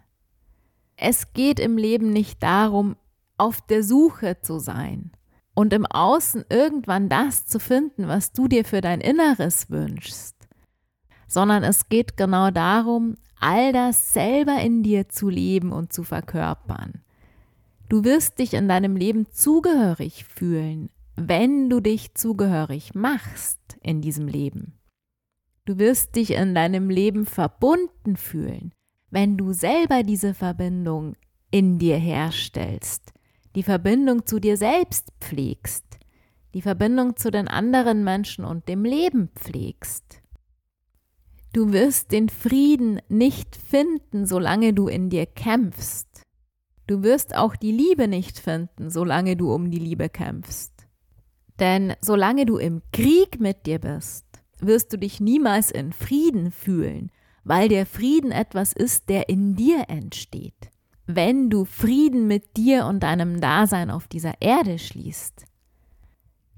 Es 0.96 1.32
geht 1.32 1.58
im 1.58 1.76
Leben 1.76 2.12
nicht 2.12 2.42
darum, 2.42 2.96
auf 3.38 3.60
der 3.60 3.82
Suche 3.82 4.38
zu 4.40 4.58
sein 4.58 5.12
und 5.54 5.72
im 5.72 5.86
Außen 5.86 6.44
irgendwann 6.48 7.08
das 7.08 7.46
zu 7.46 7.58
finden, 7.60 8.08
was 8.08 8.32
du 8.32 8.48
dir 8.48 8.64
für 8.64 8.80
dein 8.80 9.00
Inneres 9.00 9.70
wünschst, 9.70 10.36
sondern 11.28 11.62
es 11.62 11.88
geht 11.88 12.16
genau 12.16 12.50
darum, 12.50 13.16
all 13.40 13.72
das 13.72 14.12
selber 14.12 14.60
in 14.60 14.82
dir 14.82 15.08
zu 15.08 15.28
leben 15.28 15.72
und 15.72 15.92
zu 15.92 16.04
verkörpern. 16.04 17.02
Du 17.88 18.04
wirst 18.04 18.38
dich 18.38 18.54
in 18.54 18.68
deinem 18.68 18.96
Leben 18.96 19.26
zugehörig 19.30 20.24
fühlen, 20.24 20.88
wenn 21.16 21.68
du 21.68 21.80
dich 21.80 22.14
zugehörig 22.14 22.94
machst 22.94 23.60
in 23.82 24.00
diesem 24.00 24.28
Leben. 24.28 24.78
Du 25.64 25.78
wirst 25.78 26.16
dich 26.16 26.32
in 26.32 26.54
deinem 26.54 26.88
Leben 26.88 27.26
verbunden 27.26 28.16
fühlen, 28.16 28.72
wenn 29.10 29.36
du 29.36 29.52
selber 29.52 30.02
diese 30.02 30.34
Verbindung 30.34 31.16
in 31.50 31.78
dir 31.78 31.98
herstellst, 31.98 33.11
die 33.54 33.62
Verbindung 33.62 34.26
zu 34.26 34.38
dir 34.38 34.56
selbst 34.56 35.12
pflegst, 35.20 35.84
die 36.54 36.62
Verbindung 36.62 37.16
zu 37.16 37.30
den 37.30 37.48
anderen 37.48 38.04
Menschen 38.04 38.44
und 38.44 38.68
dem 38.68 38.84
Leben 38.84 39.28
pflegst. 39.34 40.22
Du 41.52 41.72
wirst 41.72 42.12
den 42.12 42.30
Frieden 42.30 43.00
nicht 43.08 43.56
finden, 43.56 44.26
solange 44.26 44.72
du 44.72 44.88
in 44.88 45.10
dir 45.10 45.26
kämpfst. 45.26 46.22
Du 46.86 47.02
wirst 47.02 47.36
auch 47.36 47.56
die 47.56 47.72
Liebe 47.72 48.08
nicht 48.08 48.38
finden, 48.38 48.90
solange 48.90 49.36
du 49.36 49.52
um 49.52 49.70
die 49.70 49.78
Liebe 49.78 50.08
kämpfst. 50.08 50.72
Denn 51.58 51.94
solange 52.00 52.46
du 52.46 52.56
im 52.56 52.82
Krieg 52.92 53.38
mit 53.38 53.66
dir 53.66 53.78
bist, 53.78 54.24
wirst 54.58 54.92
du 54.92 54.98
dich 54.98 55.20
niemals 55.20 55.70
in 55.70 55.92
Frieden 55.92 56.50
fühlen, 56.50 57.10
weil 57.44 57.68
der 57.68 57.86
Frieden 57.86 58.32
etwas 58.32 58.72
ist, 58.72 59.08
der 59.08 59.28
in 59.28 59.54
dir 59.54 59.84
entsteht. 59.88 60.70
Wenn 61.06 61.50
du 61.50 61.64
Frieden 61.64 62.26
mit 62.26 62.56
dir 62.56 62.86
und 62.86 63.02
deinem 63.02 63.40
Dasein 63.40 63.90
auf 63.90 64.06
dieser 64.06 64.34
Erde 64.40 64.78
schließt, 64.78 65.44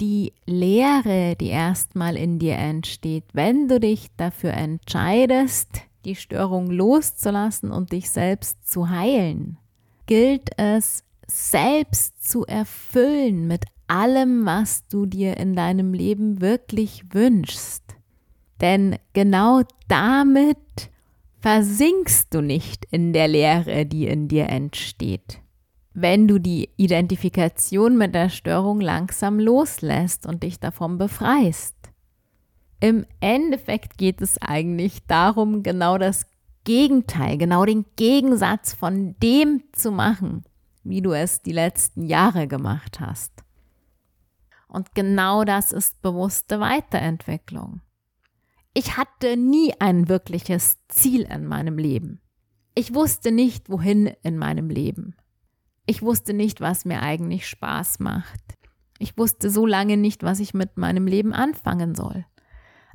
die 0.00 0.32
Leere, 0.44 1.36
die 1.36 1.48
erstmal 1.48 2.16
in 2.16 2.38
dir 2.38 2.56
entsteht, 2.56 3.24
wenn 3.32 3.68
du 3.68 3.80
dich 3.80 4.08
dafür 4.16 4.52
entscheidest, 4.52 5.68
die 6.04 6.16
Störung 6.16 6.70
loszulassen 6.70 7.70
und 7.70 7.92
dich 7.92 8.10
selbst 8.10 8.68
zu 8.68 8.90
heilen, 8.90 9.58
gilt 10.06 10.50
es, 10.58 11.02
selbst 11.26 12.22
zu 12.22 12.44
erfüllen 12.44 13.46
mit 13.46 13.64
allem, 13.86 14.44
was 14.44 14.86
du 14.88 15.06
dir 15.06 15.36
in 15.38 15.54
deinem 15.54 15.94
Leben 15.94 16.40
wirklich 16.40 17.04
wünschst. 17.12 17.82
Denn 18.60 18.98
genau 19.14 19.62
damit 19.88 20.58
versinkst 21.44 22.32
du 22.32 22.40
nicht 22.40 22.86
in 22.86 23.12
der 23.12 23.28
Leere, 23.28 23.84
die 23.84 24.06
in 24.06 24.28
dir 24.28 24.48
entsteht. 24.48 25.42
Wenn 25.92 26.26
du 26.26 26.38
die 26.38 26.70
Identifikation 26.78 27.98
mit 27.98 28.14
der 28.14 28.30
Störung 28.30 28.80
langsam 28.80 29.38
loslässt 29.38 30.24
und 30.24 30.42
dich 30.42 30.58
davon 30.58 30.96
befreist. 30.96 31.76
Im 32.80 33.04
Endeffekt 33.20 33.98
geht 33.98 34.22
es 34.22 34.40
eigentlich 34.40 35.04
darum, 35.06 35.62
genau 35.62 35.98
das 35.98 36.24
Gegenteil, 36.64 37.36
genau 37.36 37.66
den 37.66 37.84
Gegensatz 37.96 38.72
von 38.72 39.14
dem 39.22 39.64
zu 39.72 39.90
machen, 39.90 40.44
wie 40.82 41.02
du 41.02 41.12
es 41.12 41.42
die 41.42 41.52
letzten 41.52 42.04
Jahre 42.04 42.48
gemacht 42.48 43.00
hast. 43.00 43.44
Und 44.66 44.94
genau 44.94 45.44
das 45.44 45.72
ist 45.72 46.00
bewusste 46.00 46.58
Weiterentwicklung. 46.58 47.82
Ich 48.76 48.96
hatte 48.96 49.36
nie 49.36 49.72
ein 49.78 50.08
wirkliches 50.08 50.78
Ziel 50.88 51.22
in 51.22 51.46
meinem 51.46 51.78
Leben. 51.78 52.20
Ich 52.74 52.92
wusste 52.92 53.30
nicht, 53.30 53.70
wohin 53.70 54.06
in 54.24 54.36
meinem 54.36 54.68
Leben. 54.68 55.14
Ich 55.86 56.02
wusste 56.02 56.34
nicht, 56.34 56.60
was 56.60 56.84
mir 56.84 57.00
eigentlich 57.00 57.46
Spaß 57.46 58.00
macht. 58.00 58.40
Ich 58.98 59.16
wusste 59.16 59.48
so 59.48 59.64
lange 59.64 59.96
nicht, 59.96 60.24
was 60.24 60.40
ich 60.40 60.54
mit 60.54 60.76
meinem 60.76 61.06
Leben 61.06 61.32
anfangen 61.32 61.94
soll. 61.94 62.24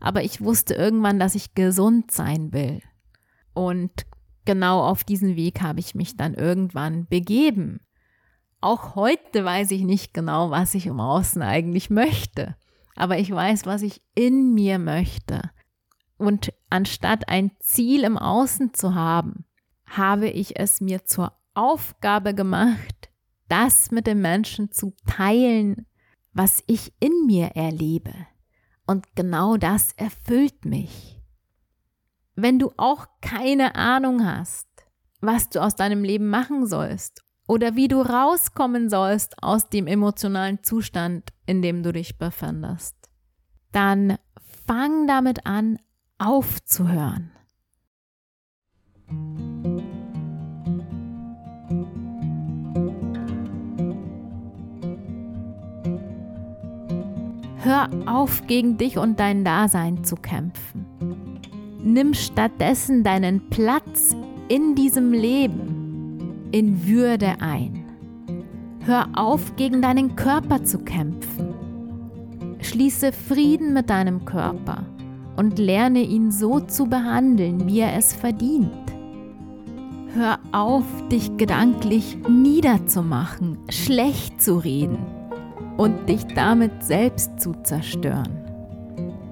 Aber 0.01 0.21
ich 0.21 0.41
wusste 0.41 0.73
irgendwann, 0.73 1.17
dass 1.17 1.33
ich 1.33 1.55
gesund 1.55 2.11
sein 2.11 2.51
will. 2.51 2.81
Und 3.53 4.05
genau 4.43 4.81
auf 4.83 5.05
diesen 5.05 5.37
Weg 5.37 5.61
habe 5.61 5.79
ich 5.79 5.95
mich 5.95 6.17
dann 6.17 6.33
irgendwann 6.33 7.07
begeben. 7.07 7.79
Auch 8.59 8.95
heute 8.95 9.45
weiß 9.45 9.71
ich 9.71 9.83
nicht 9.83 10.13
genau, 10.13 10.51
was 10.51 10.73
ich 10.73 10.87
im 10.87 10.99
Außen 10.99 11.41
eigentlich 11.41 11.89
möchte. 11.89 12.57
Aber 12.97 13.17
ich 13.17 13.31
weiß, 13.31 13.65
was 13.65 13.81
ich 13.81 14.01
in 14.13 14.53
mir 14.53 14.77
möchte. 14.77 15.51
Und 16.19 16.53
anstatt 16.69 17.29
ein 17.29 17.51
Ziel 17.59 18.03
im 18.03 18.17
Außen 18.17 18.73
zu 18.73 18.93
haben, 18.93 19.45
habe 19.85 20.29
ich 20.29 20.59
es 20.59 20.81
mir 20.81 21.05
zur 21.05 21.33
Aufgabe 21.53 22.35
gemacht, 22.35 23.09
das 23.47 23.89
mit 23.89 24.05
den 24.05 24.19
Menschen 24.21 24.71
zu 24.71 24.93
teilen, 25.07 25.87
was 26.33 26.61
ich 26.67 26.93
in 26.99 27.25
mir 27.25 27.55
erlebe. 27.55 28.13
Und 28.85 29.15
genau 29.15 29.55
das 29.55 29.93
erfüllt 29.93 30.65
mich. 30.65 31.21
Wenn 32.35 32.59
du 32.59 32.71
auch 32.75 33.07
keine 33.21 33.75
Ahnung 33.75 34.25
hast, 34.25 34.67
was 35.21 35.49
du 35.49 35.61
aus 35.61 35.75
deinem 35.75 36.03
Leben 36.03 36.29
machen 36.29 36.67
sollst 36.67 37.23
oder 37.47 37.75
wie 37.75 37.87
du 37.87 38.01
rauskommen 38.01 38.89
sollst 38.89 39.41
aus 39.41 39.69
dem 39.69 39.87
emotionalen 39.87 40.63
Zustand, 40.63 41.31
in 41.45 41.61
dem 41.61 41.81
du 41.81 41.93
dich 41.93 42.17
befindest, 42.17 42.95
dann 43.71 44.17
fang 44.67 45.07
damit 45.07 45.45
an, 45.45 45.79
aufzuhören. 46.19 47.31
Hör 57.61 57.89
auf, 58.05 58.45
gegen 58.47 58.77
dich 58.77 58.97
und 58.97 59.19
dein 59.19 59.43
Dasein 59.43 60.03
zu 60.03 60.15
kämpfen. 60.15 60.85
Nimm 61.81 62.13
stattdessen 62.13 63.03
deinen 63.03 63.49
Platz 63.49 64.15
in 64.47 64.75
diesem 64.75 65.13
Leben 65.13 66.49
in 66.51 66.87
Würde 66.87 67.35
ein. 67.39 67.85
Hör 68.81 69.07
auf, 69.13 69.55
gegen 69.55 69.81
deinen 69.81 70.15
Körper 70.15 70.63
zu 70.63 70.79
kämpfen. 70.79 71.53
Schließe 72.59 73.11
Frieden 73.11 73.73
mit 73.73 73.89
deinem 73.89 74.25
Körper 74.25 74.85
und 75.39 75.57
lerne 75.57 76.01
ihn 76.01 76.31
so 76.31 76.59
zu 76.59 76.87
behandeln, 76.87 77.65
wie 77.65 77.79
er 77.79 77.95
es 77.95 78.11
verdient. 78.13 78.73
Hör 80.13 80.37
auf, 80.51 80.83
dich 81.09 81.37
gedanklich 81.37 82.17
niederzumachen, 82.27 83.57
schlecht 83.69 84.41
zu 84.41 84.57
reden 84.57 84.97
und 85.77 86.09
dich 86.09 86.25
damit 86.35 86.83
selbst 86.83 87.39
zu 87.39 87.53
zerstören. 87.63 88.27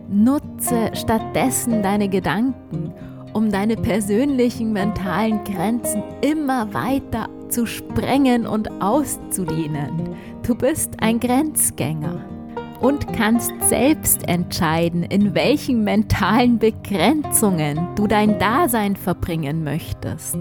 Nutze 0.07 0.91
stattdessen 0.93 1.83
deine 1.83 2.07
Gedanken, 2.07 2.93
um 3.33 3.51
deine 3.51 3.75
persönlichen 3.75 4.71
mentalen 4.71 5.43
Grenzen 5.43 6.03
immer 6.21 6.73
weiter 6.73 7.27
zu 7.49 7.65
sprengen 7.65 8.47
und 8.47 8.81
auszudehnen. 8.81 10.15
Du 10.47 10.55
bist 10.55 10.93
ein 11.01 11.19
Grenzgänger 11.19 12.36
und 12.79 13.11
kannst 13.13 13.51
selbst 13.61 14.27
entscheiden, 14.27 15.03
in 15.03 15.33
welchen 15.33 15.83
mentalen 15.83 16.59
Begrenzungen 16.59 17.79
du 17.95 18.07
dein 18.07 18.37
Dasein 18.39 18.95
verbringen 18.95 19.63
möchtest. 19.63 20.37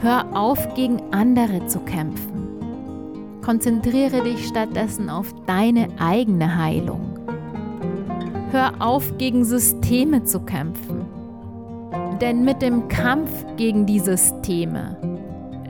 Hör 0.00 0.26
auf, 0.36 0.74
gegen 0.74 1.00
andere 1.12 1.66
zu 1.66 1.80
kämpfen. 1.80 2.48
Konzentriere 3.42 4.22
dich 4.22 4.46
stattdessen 4.46 5.10
auf 5.10 5.34
deine 5.46 5.88
eigene 5.98 6.56
Heilung. 6.56 7.18
Hör 8.50 8.72
auf, 8.78 9.18
gegen 9.18 9.44
Systeme 9.44 10.24
zu 10.24 10.40
kämpfen. 10.40 11.04
Denn 12.20 12.44
mit 12.44 12.62
dem 12.62 12.88
Kampf 12.88 13.30
gegen 13.56 13.86
die 13.86 13.98
Systeme 13.98 14.96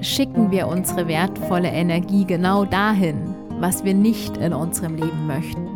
schicken 0.00 0.50
wir 0.50 0.68
unsere 0.68 1.08
wertvolle 1.08 1.68
Energie 1.68 2.24
genau 2.24 2.64
dahin, 2.64 3.33
was 3.64 3.82
wir 3.82 3.94
nicht 3.94 4.36
in 4.36 4.52
unserem 4.52 4.94
Leben 4.94 5.26
möchten. 5.26 5.66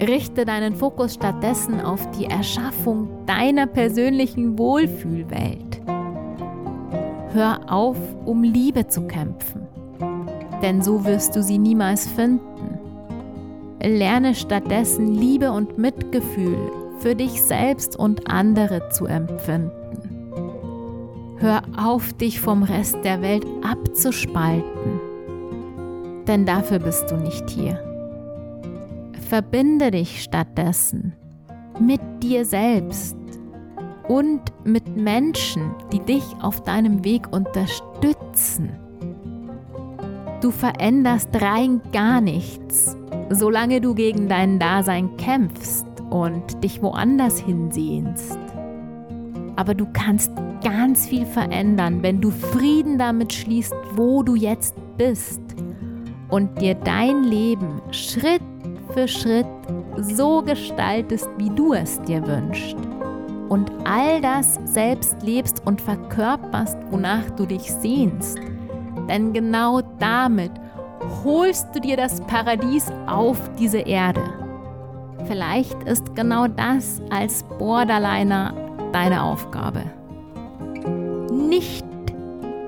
Richte 0.00 0.44
deinen 0.44 0.74
Fokus 0.74 1.14
stattdessen 1.14 1.80
auf 1.80 2.10
die 2.10 2.24
Erschaffung 2.24 3.08
deiner 3.26 3.68
persönlichen 3.68 4.58
Wohlfühlwelt. 4.58 5.80
Hör 7.30 7.60
auf, 7.72 7.96
um 8.24 8.42
Liebe 8.42 8.88
zu 8.88 9.02
kämpfen, 9.02 9.68
denn 10.62 10.82
so 10.82 11.04
wirst 11.04 11.36
du 11.36 11.44
sie 11.44 11.58
niemals 11.58 12.08
finden. 12.08 12.80
Lerne 13.80 14.34
stattdessen 14.34 15.14
Liebe 15.14 15.52
und 15.52 15.78
Mitgefühl 15.78 16.58
für 16.98 17.14
dich 17.14 17.40
selbst 17.40 17.96
und 17.96 18.28
andere 18.28 18.88
zu 18.88 19.06
empfinden. 19.06 19.70
Hör 21.36 21.62
auf, 21.76 22.12
dich 22.14 22.40
vom 22.40 22.64
Rest 22.64 22.98
der 23.04 23.22
Welt 23.22 23.46
abzuspalten 23.62 24.93
denn 26.26 26.46
dafür 26.46 26.78
bist 26.78 27.10
du 27.10 27.16
nicht 27.16 27.48
hier. 27.50 27.80
Verbinde 29.28 29.90
dich 29.90 30.22
stattdessen 30.22 31.14
mit 31.80 32.00
dir 32.22 32.44
selbst 32.44 33.16
und 34.08 34.40
mit 34.64 34.96
Menschen, 34.96 35.72
die 35.92 36.00
dich 36.00 36.24
auf 36.40 36.62
deinem 36.62 37.04
Weg 37.04 37.32
unterstützen. 37.32 38.70
Du 40.40 40.50
veränderst 40.50 41.30
rein 41.40 41.80
gar 41.92 42.20
nichts, 42.20 42.96
solange 43.30 43.80
du 43.80 43.94
gegen 43.94 44.28
dein 44.28 44.58
Dasein 44.58 45.16
kämpfst 45.16 45.86
und 46.10 46.62
dich 46.62 46.82
woanders 46.82 47.38
hinsehnst. 47.38 48.38
Aber 49.56 49.74
du 49.74 49.86
kannst 49.92 50.32
ganz 50.62 51.06
viel 51.06 51.24
verändern, 51.24 52.02
wenn 52.02 52.20
du 52.20 52.30
Frieden 52.30 52.98
damit 52.98 53.32
schließt, 53.32 53.74
wo 53.94 54.22
du 54.22 54.34
jetzt 54.34 54.74
bist 54.96 55.43
und 56.28 56.60
dir 56.60 56.74
dein 56.74 57.24
Leben 57.24 57.80
Schritt 57.90 58.42
für 58.92 59.08
Schritt 59.08 59.46
so 59.96 60.42
gestaltest, 60.42 61.28
wie 61.38 61.50
du 61.50 61.72
es 61.72 62.00
dir 62.02 62.26
wünschst. 62.26 62.76
Und 63.48 63.70
all 63.84 64.20
das 64.20 64.58
selbst 64.64 65.22
lebst 65.22 65.62
und 65.66 65.80
verkörperst, 65.80 66.78
wonach 66.90 67.28
du 67.36 67.46
dich 67.46 67.70
sehnst. 67.72 68.38
Denn 69.08 69.32
genau 69.32 69.80
damit 69.98 70.52
holst 71.24 71.68
du 71.74 71.80
dir 71.80 71.96
das 71.96 72.20
Paradies 72.22 72.90
auf 73.06 73.38
diese 73.58 73.80
Erde. 73.80 74.22
Vielleicht 75.26 75.82
ist 75.84 76.14
genau 76.14 76.46
das 76.48 77.00
als 77.10 77.42
Borderliner 77.58 78.54
deine 78.92 79.22
Aufgabe. 79.22 79.82
Nicht 81.30 81.84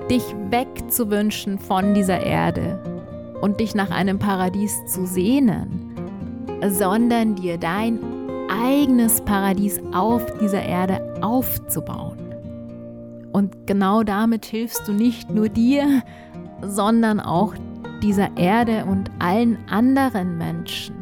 dich 0.09 0.23
wegzuwünschen 0.49 1.59
von 1.59 1.93
dieser 1.93 2.21
Erde 2.21 2.96
und 3.41 3.59
dich 3.59 3.75
nach 3.75 3.91
einem 3.91 4.19
Paradies 4.19 4.85
zu 4.85 5.05
sehnen, 5.05 5.95
sondern 6.67 7.35
dir 7.35 7.57
dein 7.57 7.99
eigenes 8.49 9.21
Paradies 9.21 9.79
auf 9.93 10.25
dieser 10.39 10.63
Erde 10.63 11.19
aufzubauen. 11.21 12.17
Und 13.31 13.67
genau 13.67 14.03
damit 14.03 14.45
hilfst 14.45 14.87
du 14.87 14.93
nicht 14.93 15.29
nur 15.29 15.49
dir, 15.49 16.01
sondern 16.61 17.19
auch 17.19 17.53
dieser 18.01 18.35
Erde 18.37 18.85
und 18.85 19.11
allen 19.19 19.57
anderen 19.69 20.37
Menschen. 20.37 20.96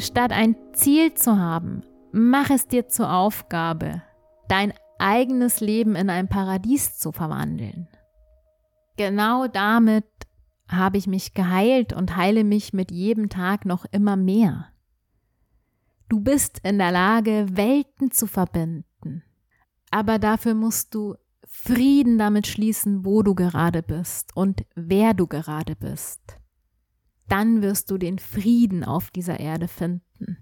Statt 0.00 0.32
ein 0.32 0.56
Ziel 0.72 1.14
zu 1.14 1.38
haben, 1.38 1.82
mach 2.12 2.50
es 2.50 2.68
dir 2.68 2.88
zur 2.88 3.12
Aufgabe, 3.12 4.02
dein 4.48 4.72
eigenes 4.98 5.60
Leben 5.60 5.96
in 5.96 6.10
ein 6.10 6.28
Paradies 6.28 6.98
zu 6.98 7.12
verwandeln. 7.12 7.88
Genau 8.96 9.46
damit 9.46 10.06
habe 10.68 10.98
ich 10.98 11.06
mich 11.06 11.34
geheilt 11.34 11.92
und 11.92 12.16
heile 12.16 12.44
mich 12.44 12.72
mit 12.72 12.90
jedem 12.90 13.28
Tag 13.28 13.64
noch 13.64 13.86
immer 13.90 14.16
mehr. 14.16 14.66
Du 16.08 16.20
bist 16.20 16.60
in 16.62 16.78
der 16.78 16.92
Lage, 16.92 17.46
Welten 17.52 18.10
zu 18.10 18.26
verbinden, 18.26 19.22
aber 19.90 20.18
dafür 20.18 20.54
musst 20.54 20.94
du 20.94 21.14
Frieden 21.46 22.18
damit 22.18 22.46
schließen, 22.46 23.04
wo 23.04 23.22
du 23.22 23.34
gerade 23.34 23.82
bist 23.82 24.36
und 24.36 24.64
wer 24.74 25.14
du 25.14 25.26
gerade 25.26 25.76
bist. 25.76 26.38
Dann 27.28 27.62
wirst 27.62 27.90
du 27.90 27.98
den 27.98 28.18
Frieden 28.18 28.84
auf 28.84 29.10
dieser 29.10 29.38
Erde 29.38 29.68
finden. 29.68 30.38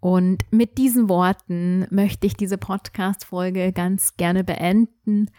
Und 0.00 0.44
mit 0.50 0.78
diesen 0.78 1.08
Worten 1.08 1.86
möchte 1.90 2.26
ich 2.26 2.34
diese 2.34 2.58
Podcast-Folge 2.58 3.72
ganz 3.72 4.16
gerne 4.16 4.42
beenden. 4.42 5.30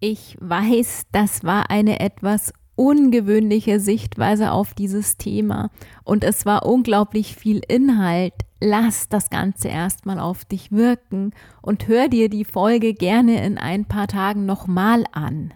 Ich 0.00 0.36
weiß, 0.40 1.06
das 1.12 1.44
war 1.44 1.70
eine 1.70 2.00
etwas 2.00 2.52
ungewöhnliche 2.74 3.80
Sichtweise 3.80 4.52
auf 4.52 4.72
dieses 4.72 5.16
Thema 5.18 5.70
und 6.04 6.22
es 6.22 6.46
war 6.46 6.64
unglaublich 6.64 7.34
viel 7.34 7.60
Inhalt. 7.66 8.34
Lass 8.60 9.08
das 9.08 9.30
Ganze 9.30 9.68
erstmal 9.68 10.20
auf 10.20 10.44
dich 10.44 10.70
wirken 10.70 11.32
und 11.60 11.88
hör 11.88 12.08
dir 12.08 12.28
die 12.28 12.44
Folge 12.44 12.94
gerne 12.94 13.44
in 13.44 13.58
ein 13.58 13.84
paar 13.84 14.06
Tagen 14.06 14.46
nochmal 14.46 15.04
an. 15.12 15.54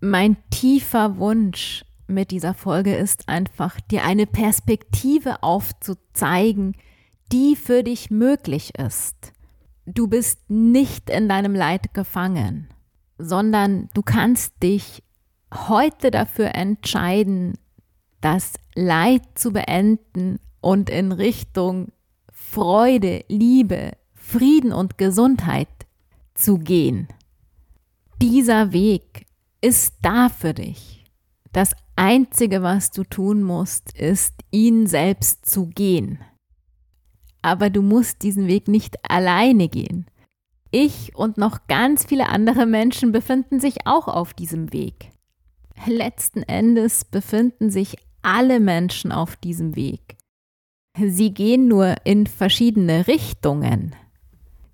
Mein 0.00 0.36
tiefer 0.50 1.18
Wunsch 1.18 1.84
mit 2.06 2.30
dieser 2.30 2.54
Folge 2.54 2.94
ist 2.94 3.28
einfach, 3.28 3.80
dir 3.80 4.04
eine 4.04 4.26
Perspektive 4.26 5.42
aufzuzeigen, 5.42 6.76
die 7.32 7.56
für 7.56 7.82
dich 7.82 8.10
möglich 8.10 8.78
ist. 8.78 9.32
Du 9.86 10.08
bist 10.08 10.50
nicht 10.50 11.10
in 11.10 11.28
deinem 11.28 11.54
Leid 11.54 11.94
gefangen, 11.94 12.68
sondern 13.18 13.88
du 13.94 14.02
kannst 14.02 14.62
dich 14.62 15.02
heute 15.52 16.10
dafür 16.10 16.54
entscheiden, 16.54 17.58
das 18.20 18.54
Leid 18.74 19.22
zu 19.34 19.52
beenden 19.52 20.40
und 20.60 20.88
in 20.88 21.12
Richtung 21.12 21.92
Freude, 22.32 23.24
Liebe, 23.28 23.92
Frieden 24.14 24.72
und 24.72 24.96
Gesundheit 24.96 25.68
zu 26.34 26.58
gehen. 26.58 27.08
Dieser 28.22 28.72
Weg 28.72 29.26
ist 29.60 29.94
da 30.02 30.28
für 30.28 30.54
dich. 30.54 31.04
Das 31.52 31.74
Einzige, 31.96 32.62
was 32.62 32.90
du 32.90 33.04
tun 33.04 33.42
musst, 33.42 33.96
ist, 33.96 34.34
ihn 34.50 34.86
selbst 34.86 35.46
zu 35.46 35.66
gehen 35.66 36.18
aber 37.44 37.68
du 37.68 37.82
musst 37.82 38.22
diesen 38.22 38.48
Weg 38.48 38.68
nicht 38.68 38.96
alleine 39.06 39.68
gehen. 39.68 40.06
Ich 40.70 41.14
und 41.14 41.36
noch 41.36 41.66
ganz 41.66 42.06
viele 42.06 42.30
andere 42.30 42.64
Menschen 42.64 43.12
befinden 43.12 43.60
sich 43.60 43.86
auch 43.86 44.08
auf 44.08 44.32
diesem 44.32 44.72
Weg. 44.72 45.10
Letzten 45.86 46.42
Endes 46.42 47.04
befinden 47.04 47.70
sich 47.70 47.96
alle 48.22 48.60
Menschen 48.60 49.12
auf 49.12 49.36
diesem 49.36 49.76
Weg. 49.76 50.16
Sie 50.98 51.34
gehen 51.34 51.68
nur 51.68 51.96
in 52.04 52.26
verschiedene 52.26 53.06
Richtungen. 53.08 53.94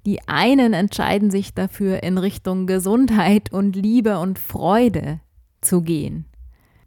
Die 0.06 0.28
einen 0.28 0.72
entscheiden 0.72 1.32
sich 1.32 1.54
dafür, 1.54 2.04
in 2.04 2.18
Richtung 2.18 2.68
Gesundheit 2.68 3.52
und 3.52 3.74
Liebe 3.74 4.20
und 4.20 4.38
Freude 4.38 5.18
zu 5.60 5.82
gehen. 5.82 6.24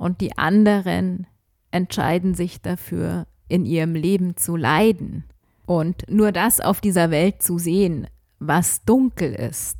Und 0.03 0.19
die 0.19 0.37
anderen 0.37 1.27
entscheiden 1.71 2.35
sich 2.35 2.61
dafür, 2.61 3.25
in 3.47 3.65
ihrem 3.65 3.95
Leben 3.95 4.35
zu 4.35 4.57
leiden 4.57 5.23
und 5.65 6.03
nur 6.09 6.33
das 6.33 6.59
auf 6.59 6.81
dieser 6.81 7.09
Welt 7.09 7.41
zu 7.41 7.57
sehen, 7.57 8.07
was 8.37 8.83
dunkel 8.83 9.33
ist, 9.33 9.77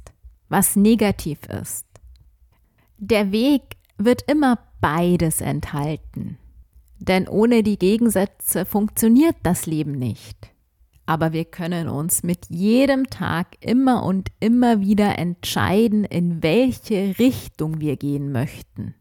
was 0.48 0.78
negativ 0.78 1.40
ist. 1.48 1.86
Der 2.98 3.34
Weg 3.34 3.64
wird 3.98 4.22
immer 4.32 4.60
beides 4.80 5.42
enthalten. 5.42 6.38
Denn 7.00 7.28
ohne 7.28 7.62
die 7.62 7.78
Gegensätze 7.78 8.64
funktioniert 8.64 9.36
das 9.44 9.66
Leben 9.66 9.92
nicht. 9.92 10.38
Aber 11.06 11.34
wir 11.34 11.44
können 11.44 11.90
uns 11.90 12.24
mit 12.24 12.46
jedem 12.48 13.10
Tag 13.10 13.58
immer 13.60 14.06
und 14.06 14.30
immer 14.40 14.80
wieder 14.80 15.20
entscheiden, 15.20 16.06
in 16.06 16.42
welche 16.42 17.20
Richtung 17.20 17.82
wir 17.82 17.98
gehen 17.98 18.32
möchten. 18.32 18.96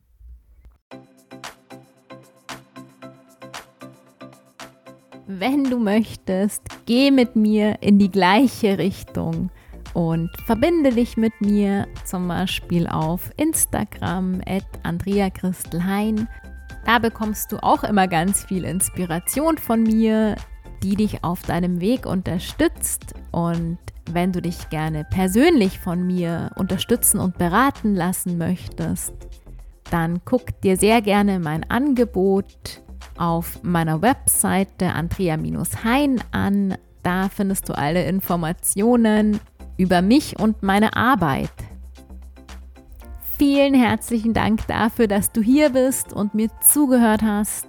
Wenn 5.27 5.65
du 5.65 5.79
möchtest, 5.79 6.63
geh 6.87 7.11
mit 7.11 7.37
mir 7.37 7.81
in 7.81 7.99
die 7.99 8.11
gleiche 8.11 8.79
Richtung 8.79 9.51
und 9.95 10.31
verbinde 10.47 10.91
dich 10.91 11.17
mit 11.17 11.41
mir 11.41 11.87
zum 12.05 12.29
Beispiel 12.29 12.87
auf 12.87 13.31
Instagram 13.37 14.41
at 14.47 14.65
Andrea 14.83 15.31
Christelhain. 15.31 16.29
Da 16.85 16.99
bekommst 16.99 17.53
du 17.53 17.63
auch 17.63 17.85
immer 17.85 18.09
ganz 18.09 18.45
viel 18.45 18.65
Inspiration 18.65 19.59
von 19.59 19.83
mir, 19.83 20.37
die 20.83 20.97
dich 20.97 21.23
auf 21.23 21.43
deinem 21.43 21.81
Weg 21.81 22.07
unterstützt. 22.07 23.15
Und 23.31 23.79
wenn 24.11 24.33
du 24.33 24.43
dich 24.43 24.69
gerne 24.71 25.05
persönlich 25.05 25.79
von 25.79 26.05
mir 26.07 26.51
unterstützen 26.57 27.21
und 27.21 27.39
beraten 27.39 27.95
lassen 27.95 28.39
möchtest, 28.39 29.15
dann 29.91 30.23
guck 30.25 30.61
dir 30.63 30.77
sehr 30.77 31.03
gerne 31.03 31.39
mein 31.39 31.69
Angebot 31.71 32.82
auf 33.19 33.63
meiner 33.63 34.03
Webseite 34.03 34.93
andrea-hein 34.93 36.23
an. 36.31 36.77
Da 37.03 37.29
findest 37.29 37.69
du 37.69 37.77
alle 37.77 38.05
Informationen 38.05 39.41
über 39.77 40.03
mich 40.03 40.39
und 40.39 40.63
meine 40.63 40.95
Arbeit. 40.97 41.51
Vielen 43.39 43.75
herzlichen 43.75 44.35
Dank 44.35 44.67
dafür, 44.69 45.09
dass 45.09 45.33
du 45.33 45.43
hier 45.43 45.71
bist 45.71 46.13
und 46.13 46.35
mir 46.35 46.49
zugehört 46.61 47.23
hast. 47.23 47.67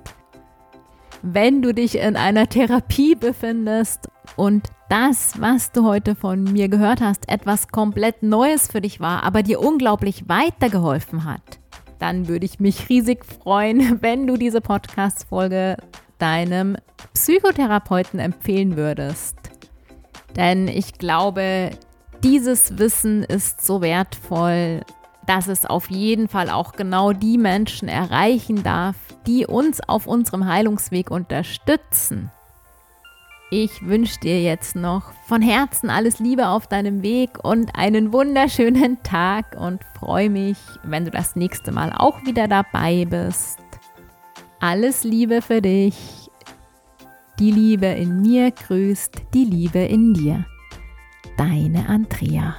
Wenn 1.24 1.62
du 1.62 1.74
dich 1.74 1.98
in 1.98 2.16
einer 2.16 2.48
Therapie 2.48 3.16
befindest 3.16 4.10
und 4.36 4.68
das, 4.90 5.42
was 5.42 5.72
du 5.72 5.86
heute 5.86 6.16
von 6.16 6.44
mir 6.44 6.68
gehört 6.68 7.02
hast, 7.02 7.28
etwas 7.30 7.70
komplett 7.70 8.22
Neues 8.22 8.68
für 8.68 8.82
dich 8.82 9.00
war, 9.00 9.24
aber 9.24 9.42
dir 9.42 9.60
unglaublich 9.60 10.28
weitergeholfen 10.28 11.24
hat, 11.24 11.60
dann 12.04 12.28
würde 12.28 12.46
ich 12.46 12.60
mich 12.60 12.90
riesig 12.90 13.24
freuen, 13.24 14.02
wenn 14.02 14.28
du 14.28 14.36
diese 14.36 14.60
Podcast-Folge 14.60 15.78
deinem 16.18 16.76
Psychotherapeuten 17.14 18.20
empfehlen 18.20 18.76
würdest. 18.76 19.38
Denn 20.36 20.68
ich 20.68 20.98
glaube, 20.98 21.70
dieses 22.22 22.78
Wissen 22.78 23.24
ist 23.24 23.66
so 23.66 23.82
wertvoll, 23.82 24.82
dass 25.28 25.48
es 25.48 25.66
auf 25.66 25.90
jeden 25.90 26.28
Fall 26.28 26.50
auch 26.50 26.74
genau 26.74 27.14
die 27.14 27.38
Menschen 27.38 27.88
erreichen 27.88 28.64
darf, 28.64 28.98
die 29.26 29.46
uns 29.46 29.80
auf 29.80 30.06
unserem 30.06 30.46
Heilungsweg 30.46 31.10
unterstützen. 31.10 32.32
Ich 33.56 33.86
wünsche 33.86 34.20
dir 34.20 34.42
jetzt 34.42 34.76
noch 34.76 35.14
von 35.28 35.44
Herzen 35.44 35.92
alles 35.92 36.18
Liebe 36.18 36.48
auf 36.48 36.66
deinem 36.66 37.04
Weg 37.04 37.38
und 37.44 37.76
einen 37.76 38.12
wunderschönen 38.12 39.04
Tag 39.04 39.56
und 39.56 39.84
freue 40.00 40.32
mich, 40.32 40.58
wenn 40.82 41.06
du 41.06 41.12
das 41.12 41.36
nächste 41.36 41.72
Mal 41.72 41.94
auch 41.96 42.26
wieder 42.26 42.48
dabei 42.48 43.06
bist. 43.06 43.60
Alles 44.60 45.04
Liebe 45.04 45.44
für 45.44 45.62
dich. 45.62 46.32
Die 47.38 47.52
Liebe 47.52 47.86
in 47.86 48.24
mir 48.24 48.50
grüßt 48.50 49.22
die 49.36 49.46
Liebe 49.46 49.82
in 49.82 50.16
dir. 50.16 50.48
Deine 51.38 51.88
Andrea. 51.88 52.56